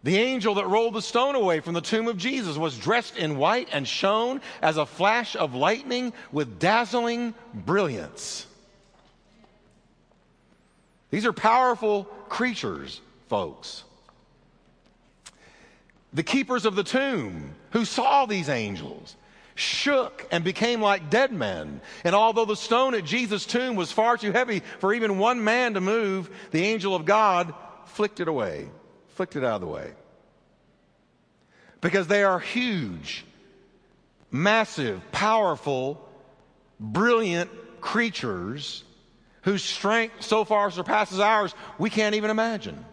The 0.03 0.19
angel 0.19 0.57
that 0.57 0.67
rolled 0.67 0.93
the 0.93 1.01
stone 1.01 1.37
away 1.37 1.61
from 1.61 1.73
the 1.73 1.81
tomb 1.81 2.09
of 2.09 2.19
Jesus 2.19 2.59
was 2.59 2.77
dressed 2.77 3.17
in 3.17 3.39
white 3.39 3.71
and 3.73 3.89
shone 3.89 4.43
as 4.61 4.77
a 4.77 4.85
flash 4.85 5.35
of 5.35 5.55
lightning 5.55 6.13
with 6.31 6.59
dazzling 6.59 7.33
brilliance. 7.55 8.47
These 11.15 11.27
are 11.27 11.33
powerful 11.33 12.05
creatures, 12.29 13.01
folks 13.29 13.85
the 16.15 16.23
keepers 16.23 16.65
of 16.65 16.77
the 16.77 16.85
tomb 16.85 17.55
who 17.73 17.85
saw 17.85 18.25
these 18.25 18.49
angels 18.49 19.17
shook 19.57 20.27
and 20.31 20.43
became 20.45 20.81
like 20.81 21.11
dead 21.11 21.33
men. 21.33 21.81
And 22.05 22.15
although 22.15 22.45
the 22.45 22.57
stone 22.57 22.95
at 22.95 23.05
Jesus' 23.05 23.45
tomb 23.45 23.77
was 23.77 23.93
far 23.93 24.17
too 24.17 24.33
heavy 24.33 24.63
for 24.79 24.95
even 24.95 25.19
one 25.19 25.45
man 25.45 25.75
to 25.75 25.81
move, 25.81 26.31
the 26.53 26.65
angel 26.65 26.95
of 26.95 27.05
God 27.05 27.53
flicked 27.87 28.21
it 28.21 28.29
away, 28.29 28.69
flicked 29.09 29.37
it 29.37 29.45
out 29.45 29.57
of 29.57 29.61
the 29.61 29.67
way. 29.67 29.93
Because 31.81 32.07
they 32.07 32.23
are 32.23 32.39
huge, 32.39 33.25
massive, 34.31 35.01
powerful, 35.13 36.09
brilliant 36.81 37.51
creatures 37.81 38.85
whose 39.45 39.63
strength 39.63 40.23
so 40.23 40.45
far 40.45 40.71
surpasses 40.71 41.21
ours, 41.21 41.55
we 41.79 41.91
can't 41.91 42.15
even 42.15 42.31
imagine. 42.31 42.85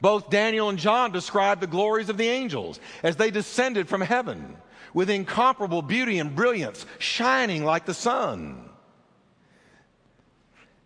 Both 0.00 0.30
Daniel 0.30 0.68
and 0.68 0.78
John 0.78 1.12
describe 1.12 1.60
the 1.60 1.68
glories 1.68 2.08
of 2.08 2.16
the 2.16 2.28
angels 2.28 2.80
as 3.04 3.16
they 3.16 3.30
descended 3.30 3.88
from 3.88 4.00
heaven 4.00 4.56
with 4.92 5.08
incomparable 5.08 5.80
beauty 5.80 6.18
and 6.18 6.34
brilliance, 6.34 6.84
shining 6.98 7.64
like 7.64 7.86
the 7.86 7.94
sun. 7.94 8.68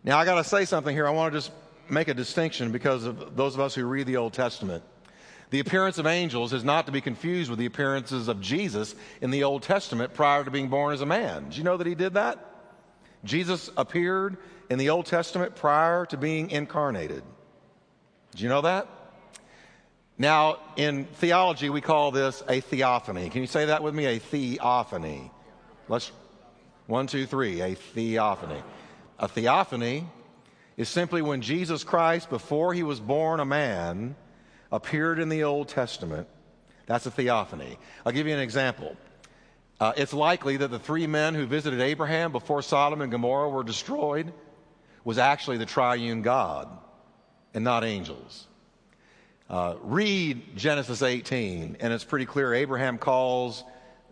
Now, 0.05 0.19
I 0.19 0.25
got 0.25 0.37
to 0.37 0.45
say 0.45 0.67
something 0.67 0.95
here. 0.95 1.09
I 1.09 1.11
want 1.11 1.33
to 1.33 1.39
just 1.39 1.51
make 1.89 2.09
a 2.09 2.15
distinction 2.15 2.71
because 2.73 3.05
of 3.05 3.35
those 3.37 3.55
of 3.55 3.61
us 3.61 3.75
who 3.75 3.87
read 3.87 4.07
the 4.07 4.19
Old 4.19 4.35
Testament. 4.35 4.85
The 5.51 5.61
appearance 5.61 5.99
of 5.99 6.07
angels 6.07 6.53
is 6.53 6.65
not 6.65 6.87
to 6.87 6.93
be 6.93 7.01
confused 7.01 7.49
with 7.49 7.59
the 7.59 7.67
appearances 7.67 8.29
of 8.29 8.41
Jesus 8.41 8.95
in 9.21 9.31
the 9.31 9.45
Old 9.45 9.63
Testament 9.63 10.13
prior 10.13 10.45
to 10.45 10.51
being 10.51 10.69
born 10.69 10.93
as 10.93 11.01
a 11.01 11.07
man. 11.07 11.45
Did 11.45 11.57
you 11.57 11.65
know 11.65 11.77
that 11.77 11.87
he 11.87 11.95
did 11.95 12.15
that? 12.15 12.56
Jesus 13.27 13.71
appeared 13.77 14.37
in 14.71 14.79
the 14.79 14.91
Old 14.91 15.07
Testament 15.07 15.57
prior 15.57 16.07
to 16.07 16.17
being 16.17 16.51
incarnated. 16.51 17.23
Did 18.33 18.41
you 18.41 18.49
know 18.49 18.63
that? 18.63 18.89
Now, 20.19 20.59
in 20.77 21.05
theology, 21.05 21.69
we 21.69 21.81
call 21.81 22.11
this 22.11 22.43
a 22.49 22.61
theophany. 22.61 23.29
Can 23.29 23.43
you 23.43 23.47
say 23.47 23.67
that 23.67 23.83
with 23.83 23.95
me? 23.95 24.07
A 24.07 24.19
theophany. 24.19 25.31
Let's, 25.89 26.11
one, 26.87 27.07
two, 27.07 27.27
three, 27.27 27.61
a 27.61 27.75
theophany. 27.75 28.63
A 29.19 29.29
theophany 29.29 30.07
is 30.77 30.89
simply 30.89 31.23
when 31.23 31.43
Jesus 31.43 31.85
Christ, 31.85 32.31
before 32.31 32.73
he 32.73 32.83
was 32.83 32.99
born 32.99 33.41
a 33.41 33.45
man, 33.45 34.17
appeared 34.73 35.19
in 35.19 35.29
the 35.29 35.45
Old 35.45 35.69
Testament. 35.69 36.29
That's 36.87 37.07
a 37.07 37.11
theophany. 37.11 37.79
I'll 38.05 38.13
give 38.13 38.27
you 38.27 38.35
an 38.35 38.41
example. 38.41 38.97
Uh, 39.79 39.93
it's 39.97 40.15
likely 40.15 40.57
that 40.57 40.69
the 40.69 40.79
three 40.79 41.07
men 41.07 41.35
who 41.35 41.47
visited 41.47 41.81
Abraham 41.81 42.33
before 42.33 42.63
Sodom 42.63 43.03
and 43.03 43.13
Gomorrah 43.13 43.51
were 43.51 43.63
destroyed 43.63 44.33
was 45.05 45.19
actually 45.19 45.59
the 45.59 45.67
triune 45.67 46.23
God 46.23 46.69
and 47.53 47.63
not 47.63 47.85
angels. 47.85 48.47
Uh, 49.49 49.75
read 49.83 50.57
Genesis 50.57 51.03
18, 51.03 51.77
and 51.81 51.93
it's 51.93 52.05
pretty 52.05 52.27
clear 52.27 52.55
Abraham 52.55 52.99
calls 52.99 53.63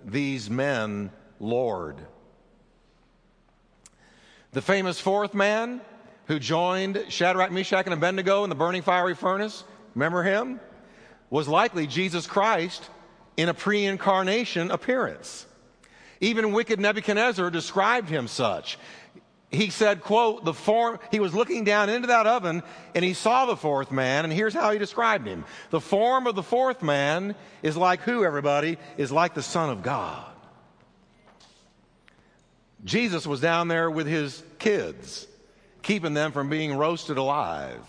these 0.04 0.50
men 0.50 1.10
Lord. 1.40 1.96
The 4.52 4.62
famous 4.62 5.00
fourth 5.00 5.34
man 5.34 5.80
who 6.26 6.38
joined 6.38 7.06
Shadrach, 7.08 7.50
Meshach, 7.50 7.86
and 7.86 7.94
Abednego 7.94 8.44
in 8.44 8.50
the 8.50 8.54
burning 8.54 8.82
fiery 8.82 9.14
furnace, 9.14 9.64
remember 9.94 10.22
him? 10.22 10.60
Was 11.30 11.48
likely 11.48 11.86
Jesus 11.86 12.26
Christ 12.26 12.88
in 13.36 13.48
a 13.48 13.54
pre 13.54 13.84
incarnation 13.84 14.70
appearance. 14.70 15.46
Even 16.20 16.52
wicked 16.52 16.80
Nebuchadnezzar 16.80 17.50
described 17.50 18.08
him 18.08 18.28
such 18.28 18.78
he 19.54 19.70
said, 19.70 20.00
quote, 20.00 20.44
the 20.44 20.52
form, 20.52 20.98
he 21.10 21.20
was 21.20 21.34
looking 21.34 21.64
down 21.64 21.88
into 21.88 22.08
that 22.08 22.26
oven 22.26 22.62
and 22.94 23.04
he 23.04 23.14
saw 23.14 23.46
the 23.46 23.56
fourth 23.56 23.90
man, 23.90 24.24
and 24.24 24.32
here's 24.32 24.54
how 24.54 24.72
he 24.72 24.78
described 24.78 25.26
him. 25.26 25.44
The 25.70 25.80
form 25.80 26.26
of 26.26 26.34
the 26.34 26.42
fourth 26.42 26.82
man 26.82 27.34
is 27.62 27.76
like 27.76 28.00
who, 28.00 28.24
everybody? 28.24 28.78
Is 28.96 29.12
like 29.12 29.34
the 29.34 29.42
Son 29.42 29.70
of 29.70 29.82
God. 29.82 30.26
Jesus 32.84 33.26
was 33.26 33.40
down 33.40 33.68
there 33.68 33.90
with 33.90 34.06
his 34.06 34.42
kids, 34.58 35.26
keeping 35.82 36.12
them 36.12 36.32
from 36.32 36.50
being 36.50 36.76
roasted 36.76 37.16
alive. 37.16 37.80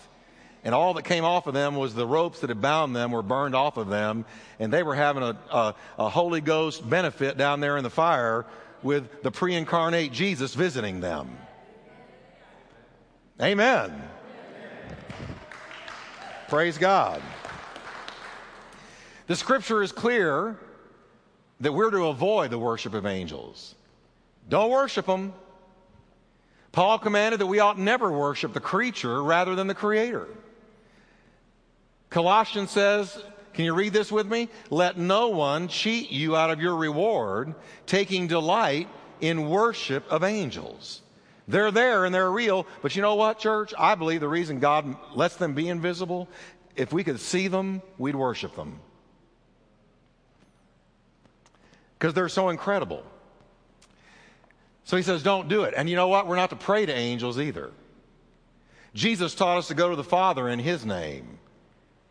And 0.66 0.74
all 0.74 0.96
that 0.96 1.04
came 1.04 1.24
off 1.24 1.46
of 1.46 1.54
them 1.54 1.76
was 1.76 1.94
the 1.94 2.08
ropes 2.08 2.40
that 2.40 2.50
had 2.50 2.60
bound 2.60 2.96
them 2.96 3.12
were 3.12 3.22
burned 3.22 3.54
off 3.54 3.78
of 3.78 3.88
them, 3.88 4.26
and 4.60 4.74
they 4.74 4.82
were 4.82 4.96
having 4.96 5.22
a, 5.22 5.38
a, 5.52 5.76
a 6.00 6.10
Holy 6.10 6.42
Ghost 6.42 6.90
benefit 6.90 7.38
down 7.38 7.60
there 7.60 7.78
in 7.78 7.84
the 7.84 7.90
fire 7.92 8.48
with 8.82 9.22
the 9.22 9.30
pre 9.30 9.54
incarnate 9.54 10.12
Jesus 10.12 10.56
visiting 10.56 11.02
them. 11.02 11.38
Amen. 13.40 14.02
Praise 16.48 16.80
God. 16.80 17.22
The 19.28 19.36
scripture 19.36 19.84
is 19.84 19.92
clear 19.92 20.58
that 21.60 21.74
we're 21.74 21.92
to 21.92 22.08
avoid 22.08 22.50
the 22.50 22.60
worship 22.60 22.96
of 22.96 23.06
angels. 23.06 23.76
Don't 24.50 24.72
worship 24.72 25.06
them. 25.06 25.34
Paul 26.72 26.98
commanded 26.98 27.40
that 27.40 27.48
we 27.48 27.60
ought 27.60 27.78
never 27.78 28.12
worship 28.12 28.54
the 28.54 28.60
creature 28.60 29.22
rather 29.22 29.54
than 29.54 29.68
the 29.68 29.76
creator. 29.76 30.28
Colossians 32.16 32.72
says, 32.72 33.22
can 33.54 33.66
you 33.66 33.74
read 33.74 33.92
this 33.92 34.10
with 34.10 34.26
me? 34.26 34.48
Let 34.70 34.98
no 34.98 35.28
one 35.28 35.68
cheat 35.68 36.12
you 36.12 36.34
out 36.34 36.50
of 36.50 36.62
your 36.62 36.78
reward, 36.78 37.54
taking 37.88 38.28
delight 38.28 38.88
in 39.20 39.50
worship 39.50 40.10
of 40.10 40.24
angels. 40.24 41.02
They're 41.50 41.72
there 41.72 42.06
and 42.06 42.16
they're 42.16 42.32
real, 42.32 42.68
but 42.82 42.96
you 42.96 43.02
know 43.02 43.16
what, 43.16 43.40
church? 43.40 43.74
I 43.78 43.96
believe 43.96 44.22
the 44.22 44.30
reason 44.30 44.62
God 44.62 44.96
lets 45.14 45.36
them 45.36 45.56
be 45.56 45.68
invisible, 45.68 46.30
if 46.78 46.94
we 46.94 47.04
could 47.04 47.20
see 47.20 47.50
them, 47.50 47.82
we'd 47.98 48.16
worship 48.16 48.56
them. 48.56 48.80
Because 52.00 52.14
they're 52.14 52.30
so 52.30 52.48
incredible. 52.48 53.04
So 54.86 54.96
he 54.96 55.04
says, 55.04 55.22
don't 55.22 55.50
do 55.50 55.64
it. 55.64 55.74
And 55.76 55.90
you 55.90 55.98
know 55.98 56.08
what? 56.08 56.28
We're 56.28 56.38
not 56.38 56.52
to 56.52 56.56
pray 56.56 56.86
to 56.86 56.94
angels 56.94 57.42
either. 57.42 57.72
Jesus 58.94 59.36
taught 59.36 59.58
us 59.58 59.68
to 59.68 59.74
go 59.74 59.90
to 59.90 59.98
the 59.98 60.04
Father 60.06 60.48
in 60.48 60.60
his 60.60 60.86
name 60.86 61.40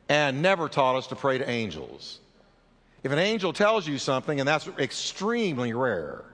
and 0.09 0.43
never 0.43 0.69
taught 0.69 0.97
us 0.97 1.07
to 1.09 1.17
pray 1.17 1.39
to 1.39 1.49
angels. 1.49 2.21
If 3.03 3.13
an 3.13 3.19
angel 3.19 3.53
tells 3.53 3.87
you 3.87 3.99
something, 3.99 4.41
and 4.41 4.49
that's 4.49 4.67
extremely 4.79 5.73
rare, 5.73 6.25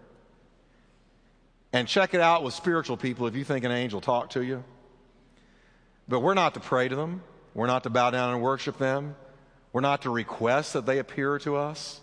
and 1.72 1.86
check 1.86 2.14
it 2.14 2.20
out 2.20 2.42
with 2.42 2.54
spiritual 2.54 2.96
people 2.96 3.26
if 3.26 3.34
you 3.36 3.44
think 3.44 3.64
an 3.64 3.70
angel 3.70 4.00
talked 4.00 4.32
to 4.32 4.42
you. 4.42 4.64
But 6.08 6.20
we're 6.20 6.34
not 6.34 6.54
to 6.54 6.60
pray 6.60 6.88
to 6.88 6.96
them. 6.96 7.22
We're 7.54 7.66
not 7.66 7.84
to 7.84 7.90
bow 7.90 8.10
down 8.10 8.34
and 8.34 8.42
worship 8.42 8.78
them. 8.78 9.14
We're 9.72 9.80
not 9.80 10.02
to 10.02 10.10
request 10.10 10.72
that 10.72 10.86
they 10.86 10.98
appear 10.98 11.38
to 11.40 11.56
us. 11.56 12.00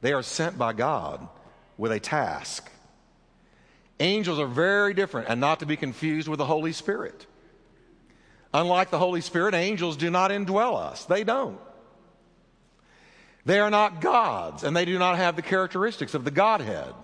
They 0.00 0.12
are 0.12 0.22
sent 0.22 0.56
by 0.56 0.72
God 0.72 1.26
with 1.76 1.92
a 1.92 2.00
task. 2.00 2.70
Angels 3.98 4.38
are 4.38 4.46
very 4.46 4.94
different 4.94 5.28
and 5.28 5.40
not 5.40 5.60
to 5.60 5.66
be 5.66 5.76
confused 5.76 6.28
with 6.28 6.38
the 6.38 6.46
Holy 6.46 6.72
Spirit. 6.72 7.26
Unlike 8.52 8.90
the 8.90 8.98
Holy 8.98 9.20
Spirit, 9.20 9.54
angels 9.54 9.96
do 9.96 10.10
not 10.10 10.30
indwell 10.30 10.76
us. 10.76 11.04
They 11.04 11.24
don't. 11.24 11.58
They 13.44 13.58
are 13.58 13.70
not 13.70 14.00
gods 14.00 14.64
and 14.64 14.76
they 14.76 14.84
do 14.84 14.98
not 14.98 15.16
have 15.16 15.36
the 15.36 15.42
characteristics 15.42 16.14
of 16.14 16.24
the 16.24 16.30
Godhead 16.30 16.94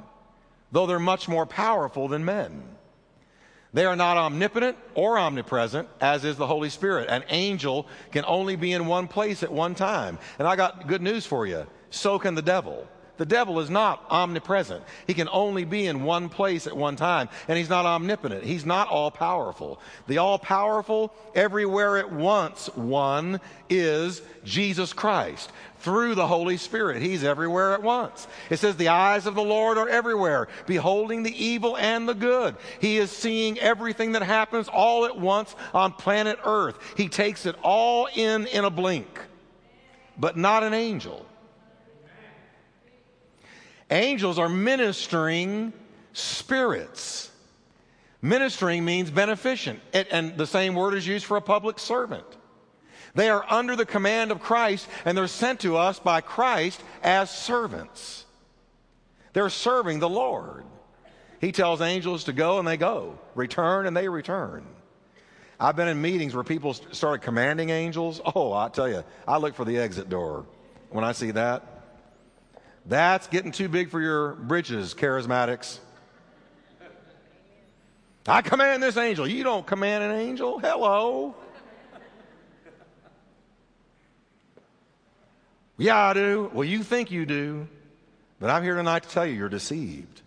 though 0.73 0.87
they're 0.87 0.99
much 0.99 1.29
more 1.29 1.47
powerful 1.47 2.09
than 2.09 2.25
men. 2.25 2.63
They 3.73 3.85
are 3.85 3.97
not 3.97 4.17
omnipotent 4.17 4.77
or 4.95 5.19
omnipresent, 5.19 5.89
as 6.01 6.25
is 6.25 6.37
the 6.37 6.47
Holy 6.47 6.71
Spirit. 6.71 7.09
An 7.09 7.25
angel 7.29 7.87
can 8.11 8.25
only 8.27 8.57
be 8.57 8.73
in 8.73 8.87
one 8.87 9.07
place 9.07 9.43
at 9.43 9.53
one 9.53 9.75
time. 9.75 10.19
And 10.39 10.49
I 10.49 10.57
got 10.57 10.87
good 10.87 11.03
news 11.03 11.27
for 11.27 11.47
you. 11.47 11.67
So 11.91 12.19
can 12.19 12.35
the 12.35 12.43
devil. 12.43 12.87
The 13.17 13.27
devil 13.27 13.61
is 13.61 13.71
not 13.71 14.05
omnipresent. 14.11 14.85
He 15.07 15.15
can 15.15 15.29
only 15.33 15.65
be 15.65 15.87
in 15.87 16.05
one 16.05 16.29
place 16.29 16.67
at 16.67 16.77
one 16.77 16.97
time. 16.97 17.29
And 17.49 17.57
he's 17.57 17.71
not 17.71 17.87
omnipotent. 17.87 18.45
He's 18.45 18.67
not 18.67 18.89
all 18.89 19.11
powerful. 19.11 19.81
The 20.07 20.19
all 20.19 20.39
powerful, 20.39 21.13
everywhere 21.35 21.99
at 21.99 22.13
once 22.13 22.69
one 22.75 23.41
is 23.69 24.23
Jesus 24.45 24.93
Christ 24.93 25.51
through 25.81 26.15
the 26.15 26.27
Holy 26.27 26.57
Spirit. 26.57 27.03
He's 27.03 27.25
everywhere 27.25 27.75
at 27.75 27.83
once. 27.83 28.27
It 28.51 28.59
says 28.59 28.77
the 28.77 28.89
eyes 28.89 29.27
of 29.27 29.35
the 29.35 29.43
Lord 29.43 29.79
are 29.79 29.89
everywhere, 29.89 30.49
beholding 30.67 31.23
the 31.23 31.45
evil 31.45 31.77
and 31.77 32.09
the 32.09 32.15
good. 32.15 32.57
He 32.81 32.99
is 32.99 33.11
seeing 33.11 33.59
everything 33.59 34.13
that 34.13 34.23
happens 34.23 34.69
all 34.69 35.05
at 35.05 35.19
once 35.19 35.55
on 35.75 35.93
planet 35.93 36.39
Earth. 36.45 36.79
He 36.97 37.09
takes 37.09 37.47
it 37.47 37.57
all 37.63 38.09
in 38.15 38.47
in 38.47 38.65
a 38.65 38.71
blink, 38.71 39.21
but 40.19 40.37
not 40.37 40.63
an 40.63 40.75
angel. 40.75 41.26
Angels 43.91 44.39
are 44.39 44.49
ministering 44.49 45.73
spirits. 46.13 47.31
Ministering 48.23 48.85
means 48.85 49.11
beneficent, 49.11 49.81
it, 49.93 50.09
and 50.11 50.37
the 50.37 50.47
same 50.47 50.75
word 50.75 50.95
is 50.95 51.07
used 51.07 51.25
for 51.25 51.37
a 51.37 51.43
public 51.43 51.79
servant. 51.79 52.25
They 53.15 53.29
are 53.29 53.45
under 53.49 53.77
the 53.77 53.87
command 53.87 54.31
of 54.31 54.41
Christ, 54.41 54.89
and 55.05 55.17
they're 55.17 55.27
sent 55.27 55.61
to 55.61 55.77
us 55.77 55.99
by 55.99 56.21
Christ 56.21 56.83
as 57.03 57.31
servants. 57.31 58.25
They're 59.33 59.49
serving 59.49 60.01
the 60.01 60.09
Lord. 60.09 60.65
He 61.41 61.53
tells 61.53 61.81
angels 61.81 62.25
to 62.25 62.33
go, 62.33 62.59
and 62.59 62.67
they 62.67 62.77
go, 62.77 63.19
return, 63.35 63.87
and 63.87 63.97
they 63.97 64.09
return. 64.09 64.67
I've 65.61 65.77
been 65.77 65.89
in 65.89 66.01
meetings 66.01 66.35
where 66.35 66.45
people 66.45 66.75
started 66.75 67.23
commanding 67.23 67.71
angels. 67.71 68.21
Oh, 68.35 68.53
I 68.53 68.69
tell 68.69 68.89
you, 68.89 69.05
I 69.27 69.39
look 69.39 69.55
for 69.55 69.65
the 69.65 69.79
exit 69.79 70.09
door 70.09 70.45
when 70.91 71.05
I 71.05 71.13
see 71.13 71.31
that. 71.31 71.76
That's 72.89 73.27
getting 73.27 73.51
too 73.51 73.69
big 73.69 73.91
for 73.91 74.01
your 74.01 74.35
britches, 74.35 74.95
charismatics. 74.95 75.81
I 78.29 78.43
command 78.43 78.83
this 78.83 78.97
angel. 78.97 79.27
You 79.27 79.45
don't 79.45 79.67
command 79.67 80.05
an 80.05 80.13
angel. 80.13 80.59
Hello. 80.59 81.35
Yeah, 85.79 85.97
I 85.97 86.15
do. 86.15 86.51
Well, 86.55 86.65
you 86.65 86.83
think 86.83 87.11
you 87.11 87.27
do. 87.27 87.69
But 88.41 88.51
I'm 88.51 88.63
here 88.63 88.77
tonight 88.77 89.03
to 89.03 89.09
tell 89.09 89.27
you 89.27 89.35
you're 89.35 89.49
deceived. 89.49 90.23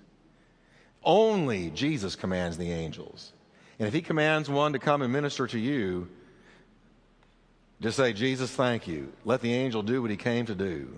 Only 1.04 1.70
Jesus 1.72 2.16
commands 2.16 2.58
the 2.58 2.72
angels. 2.72 3.32
And 3.78 3.88
if 3.88 3.94
he 3.94 4.02
commands 4.02 4.50
one 4.50 4.74
to 4.74 4.80
come 4.80 5.02
and 5.02 5.14
minister 5.14 5.48
to 5.48 5.60
you, 5.60 6.10
just 7.82 7.96
say, 7.96 8.12
Jesus, 8.12 8.52
thank 8.52 8.88
you. 8.88 9.14
Let 9.24 9.42
the 9.42 9.54
angel 9.54 9.82
do 9.82 10.02
what 10.02 10.12
he 10.12 10.18
came 10.18 10.46
to 10.48 10.56
do. 10.56 10.98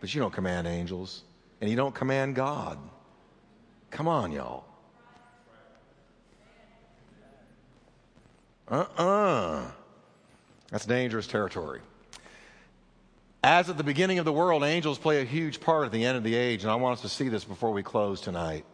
But 0.00 0.14
you 0.14 0.20
don't 0.20 0.32
command 0.32 0.66
angels, 0.66 1.22
and 1.60 1.70
you 1.70 1.76
don't 1.76 1.94
command 1.94 2.34
God. 2.34 2.78
Come 3.90 4.08
on, 4.08 4.32
y'all. 4.32 4.64
Uh 8.68 8.84
uh-uh. 8.98 9.04
uh. 9.04 9.70
That's 10.70 10.86
dangerous 10.86 11.26
territory. 11.26 11.80
As 13.42 13.70
at 13.70 13.76
the 13.76 13.84
beginning 13.84 14.18
of 14.18 14.24
the 14.24 14.32
world, 14.32 14.64
angels 14.64 14.98
play 14.98 15.20
a 15.20 15.24
huge 15.24 15.60
part 15.60 15.86
at 15.86 15.92
the 15.92 16.04
end 16.04 16.16
of 16.16 16.24
the 16.24 16.34
age, 16.34 16.64
and 16.64 16.70
I 16.70 16.74
want 16.74 16.94
us 16.94 17.02
to 17.02 17.08
see 17.08 17.28
this 17.28 17.44
before 17.44 17.70
we 17.70 17.82
close 17.82 18.20
tonight. 18.20 18.64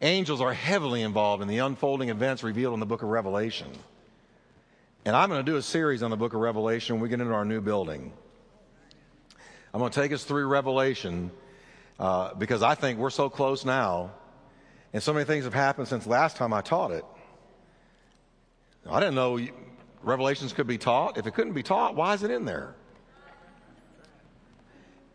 Angels 0.00 0.40
are 0.40 0.54
heavily 0.54 1.02
involved 1.02 1.42
in 1.42 1.48
the 1.48 1.58
unfolding 1.58 2.08
events 2.08 2.42
revealed 2.42 2.74
in 2.74 2.80
the 2.80 2.86
book 2.86 3.02
of 3.02 3.10
Revelation. 3.10 3.68
And 5.04 5.14
I'm 5.14 5.28
going 5.28 5.44
to 5.44 5.50
do 5.50 5.58
a 5.58 5.62
series 5.62 6.02
on 6.02 6.10
the 6.10 6.16
book 6.16 6.32
of 6.32 6.40
Revelation 6.40 6.96
when 6.96 7.02
we 7.02 7.10
get 7.10 7.20
into 7.20 7.34
our 7.34 7.44
new 7.44 7.60
building. 7.60 8.12
I'm 9.74 9.80
going 9.80 9.90
to 9.90 10.00
take 10.00 10.12
us 10.12 10.22
through 10.22 10.46
Revelation 10.46 11.32
uh, 11.98 12.32
because 12.34 12.62
I 12.62 12.76
think 12.76 13.00
we're 13.00 13.10
so 13.10 13.28
close 13.28 13.64
now, 13.64 14.12
and 14.92 15.02
so 15.02 15.12
many 15.12 15.24
things 15.24 15.46
have 15.46 15.52
happened 15.52 15.88
since 15.88 16.06
last 16.06 16.36
time 16.36 16.52
I 16.52 16.60
taught 16.60 16.92
it. 16.92 17.04
I 18.88 19.00
didn't 19.00 19.16
know 19.16 19.40
Revelations 20.04 20.52
could 20.52 20.68
be 20.68 20.78
taught. 20.78 21.18
If 21.18 21.26
it 21.26 21.34
couldn't 21.34 21.54
be 21.54 21.64
taught, 21.64 21.96
why 21.96 22.14
is 22.14 22.22
it 22.22 22.30
in 22.30 22.44
there? 22.44 22.76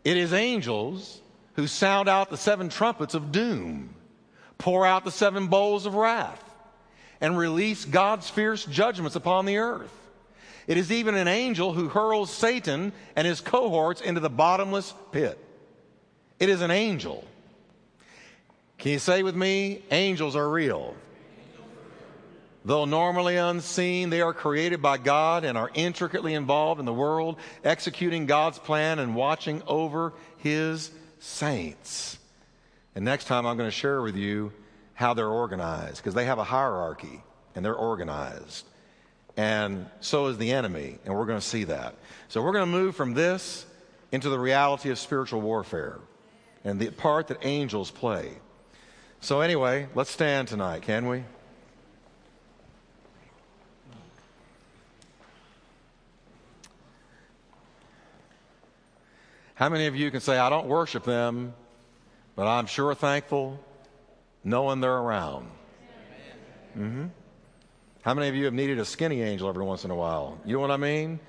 It 0.04 0.18
is 0.18 0.34
angels 0.34 1.22
who 1.54 1.66
sound 1.66 2.10
out 2.10 2.28
the 2.28 2.36
seven 2.36 2.68
trumpets 2.68 3.14
of 3.14 3.32
doom, 3.32 3.94
pour 4.58 4.84
out 4.84 5.04
the 5.04 5.10
seven 5.10 5.46
bowls 5.46 5.86
of 5.86 5.94
wrath, 5.94 6.44
and 7.18 7.38
release 7.38 7.86
God's 7.86 8.28
fierce 8.28 8.66
judgments 8.66 9.16
upon 9.16 9.46
the 9.46 9.56
earth. 9.56 9.96
It 10.70 10.76
is 10.76 10.92
even 10.92 11.16
an 11.16 11.26
angel 11.26 11.72
who 11.72 11.88
hurls 11.88 12.32
Satan 12.32 12.92
and 13.16 13.26
his 13.26 13.40
cohorts 13.40 14.00
into 14.00 14.20
the 14.20 14.30
bottomless 14.30 14.94
pit. 15.10 15.36
It 16.38 16.48
is 16.48 16.60
an 16.60 16.70
angel. 16.70 17.24
Can 18.78 18.92
you 18.92 19.00
say 19.00 19.24
with 19.24 19.34
me, 19.34 19.82
angels 19.90 20.36
are 20.36 20.48
real? 20.48 20.94
Though 22.64 22.84
normally 22.84 23.36
unseen, 23.36 24.10
they 24.10 24.20
are 24.20 24.32
created 24.32 24.80
by 24.80 24.98
God 24.98 25.44
and 25.44 25.58
are 25.58 25.72
intricately 25.74 26.34
involved 26.34 26.78
in 26.78 26.86
the 26.86 26.94
world, 26.94 27.40
executing 27.64 28.26
God's 28.26 28.60
plan 28.60 29.00
and 29.00 29.16
watching 29.16 29.64
over 29.66 30.12
His 30.36 30.92
saints. 31.18 32.16
And 32.94 33.04
next 33.04 33.24
time, 33.24 33.44
I'm 33.44 33.56
going 33.56 33.66
to 33.66 33.76
share 33.76 34.02
with 34.02 34.14
you 34.14 34.52
how 34.94 35.14
they're 35.14 35.26
organized 35.26 35.96
because 35.96 36.14
they 36.14 36.26
have 36.26 36.38
a 36.38 36.44
hierarchy 36.44 37.24
and 37.56 37.64
they're 37.64 37.74
organized 37.74 38.66
and 39.40 39.86
so 40.00 40.26
is 40.26 40.36
the 40.36 40.52
enemy, 40.52 40.98
and 41.06 41.14
we're 41.14 41.24
going 41.24 41.38
to 41.38 41.46
see 41.46 41.64
that. 41.64 41.94
So 42.28 42.42
we're 42.42 42.52
going 42.52 42.70
to 42.70 42.70
move 42.70 42.94
from 42.94 43.14
this 43.14 43.64
into 44.12 44.28
the 44.28 44.38
reality 44.38 44.90
of 44.90 44.98
spiritual 44.98 45.40
warfare 45.40 45.98
and 46.62 46.78
the 46.78 46.90
part 46.90 47.28
that 47.28 47.38
angels 47.40 47.90
play. 47.90 48.36
So, 49.22 49.40
anyway, 49.40 49.88
let's 49.94 50.10
stand 50.10 50.48
tonight, 50.48 50.82
can 50.82 51.08
we? 51.08 51.24
How 59.54 59.70
many 59.70 59.86
of 59.86 59.96
you 59.96 60.10
can 60.10 60.20
say, 60.20 60.36
I 60.36 60.50
don't 60.50 60.66
worship 60.66 61.04
them, 61.04 61.54
but 62.36 62.46
I'm 62.46 62.66
sure 62.66 62.94
thankful 62.94 63.58
knowing 64.44 64.82
they're 64.82 64.98
around? 64.98 65.48
Mm-hmm. 66.76 67.06
How 68.02 68.14
many 68.14 68.28
of 68.28 68.34
you 68.34 68.46
have 68.46 68.54
needed 68.54 68.78
a 68.78 68.84
skinny 68.84 69.22
angel 69.22 69.48
every 69.48 69.64
once 69.64 69.84
in 69.84 69.90
a 69.90 69.94
while? 69.94 70.38
You 70.44 70.54
know 70.54 70.60
what 70.60 70.70
I 70.70 70.76
mean? 70.78 71.20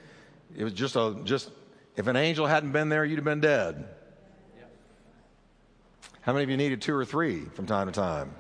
It 0.56 0.64
was 0.64 0.74
just 0.74 0.96
a 0.96 1.18
just 1.24 1.50
if 1.96 2.08
an 2.08 2.16
angel 2.16 2.48
hadn't 2.48 2.72
been 2.72 2.90
there, 2.90 3.04
you'd 3.04 3.18
have 3.18 3.26
been 3.26 3.42
dead. 3.42 3.88
How 6.22 6.34
many 6.34 6.44
of 6.44 6.50
you 6.50 6.58
needed 6.58 6.82
two 6.82 6.96
or 6.96 7.04
three 7.04 7.46
from 7.54 7.66
time 7.66 7.88
to 7.88 7.94
time? 7.94 8.34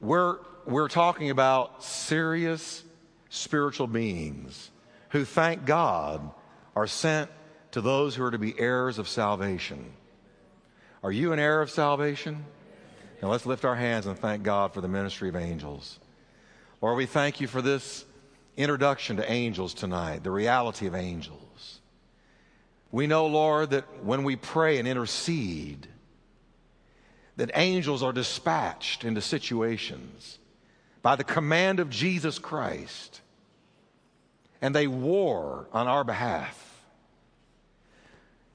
We're 0.00 0.38
we're 0.66 0.88
talking 0.88 1.30
about 1.30 1.82
serious 1.82 2.82
spiritual 3.28 3.86
beings 3.86 4.70
who, 5.10 5.24
thank 5.24 5.64
God, 5.64 6.30
are 6.76 6.86
sent 6.86 7.30
to 7.72 7.80
those 7.80 8.14
who 8.14 8.24
are 8.24 8.30
to 8.30 8.38
be 8.38 8.58
heirs 8.58 8.98
of 8.98 9.08
salvation. 9.08 9.92
Are 11.02 11.12
you 11.12 11.32
an 11.32 11.38
heir 11.38 11.60
of 11.60 11.70
salvation? 11.70 12.44
Let's 13.28 13.46
lift 13.46 13.64
our 13.64 13.76
hands 13.76 14.06
and 14.06 14.18
thank 14.18 14.42
God 14.42 14.74
for 14.74 14.80
the 14.80 14.88
ministry 14.88 15.28
of 15.28 15.36
angels. 15.36 15.98
Lord, 16.80 16.96
we 16.96 17.06
thank 17.06 17.40
you 17.40 17.46
for 17.46 17.62
this 17.62 18.04
introduction 18.56 19.16
to 19.16 19.30
angels 19.30 19.74
tonight, 19.74 20.22
the 20.22 20.30
reality 20.30 20.86
of 20.86 20.94
angels. 20.94 21.80
We 22.90 23.06
know, 23.06 23.26
Lord, 23.26 23.70
that 23.70 24.04
when 24.04 24.22
we 24.22 24.36
pray 24.36 24.78
and 24.78 24.86
intercede, 24.86 25.88
that 27.36 27.50
angels 27.54 28.02
are 28.02 28.12
dispatched 28.12 29.04
into 29.04 29.20
situations 29.20 30.38
by 31.02 31.16
the 31.16 31.24
command 31.24 31.80
of 31.80 31.90
Jesus 31.90 32.38
Christ, 32.38 33.20
and 34.62 34.74
they 34.74 34.86
war 34.86 35.66
on 35.72 35.88
our 35.88 36.04
behalf. 36.04 36.60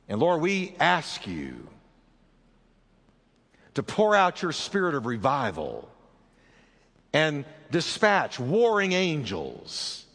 And 0.08 0.20
Lord, 0.20 0.42
we 0.42 0.76
ask 0.80 1.28
you 1.28 1.68
to 3.76 3.84
pour 3.84 4.16
out 4.16 4.42
your 4.42 4.52
spirit 4.52 4.96
of 4.96 5.06
revival 5.06 5.90
and 7.14 7.46
dispatch 7.72 8.40
warring 8.40 8.94
angels 8.94 10.06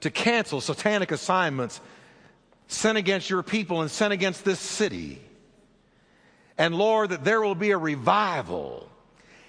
to 0.00 0.10
cancel 0.10 0.60
satanic 0.60 1.10
assignments 1.10 1.80
sent 2.68 2.96
against 2.96 3.28
your 3.28 3.42
people 3.42 3.80
and 3.80 3.90
sent 3.90 4.12
against 4.12 4.44
this 4.44 4.60
city. 4.60 5.20
And 6.56 6.74
Lord, 6.74 7.10
that 7.10 7.24
there 7.24 7.40
will 7.40 7.54
be 7.54 7.70
a 7.70 7.78
revival 7.78 8.88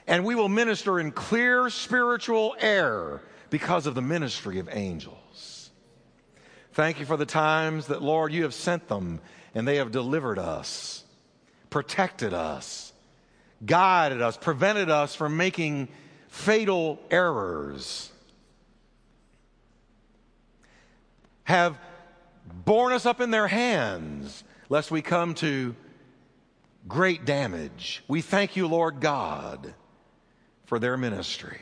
and 0.08 0.26
we 0.26 0.36
will 0.36 0.50
minister 0.50 1.00
in 1.00 1.12
clear 1.12 1.70
spiritual 1.70 2.56
air 2.60 3.22
because 3.50 3.86
of 3.86 3.96
the 3.96 4.02
ministry 4.02 4.60
of 4.60 4.68
angels. 4.72 5.70
Thank 6.74 7.00
you 7.00 7.06
for 7.06 7.18
the 7.18 7.26
times 7.26 7.88
that, 7.88 8.02
Lord, 8.02 8.34
you 8.34 8.44
have 8.44 8.54
sent 8.54 8.88
them 8.88 9.20
and 9.54 9.68
they 9.68 9.76
have 9.76 9.92
delivered 9.92 10.40
us, 10.40 11.04
protected 11.72 12.34
us, 12.36 12.94
guided 13.66 14.22
us, 14.22 14.38
prevented 14.38 14.92
us 14.92 15.16
from 15.16 15.36
making 15.36 15.88
fatal 16.28 17.00
errors, 17.10 18.12
have 21.46 21.80
borne 22.46 22.94
us 22.94 23.08
up 23.08 23.20
in 23.20 23.32
their 23.32 23.48
hands 23.48 24.44
lest 24.70 24.92
we 24.92 25.02
come 25.02 25.34
to 25.34 25.76
great 26.88 27.26
damage. 27.26 28.04
We 28.08 28.22
thank 28.22 28.56
you, 28.56 28.68
Lord 28.68 29.00
God, 29.00 29.74
for 30.66 30.78
their 30.78 30.98
ministry. 30.98 31.62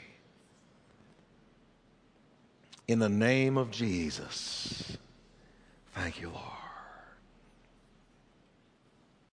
In 2.88 3.00
the 3.00 3.10
name 3.10 3.58
of 3.58 3.72
Jesus, 3.72 4.98
thank 5.94 6.20
you, 6.20 6.30
Lord. 6.30 6.59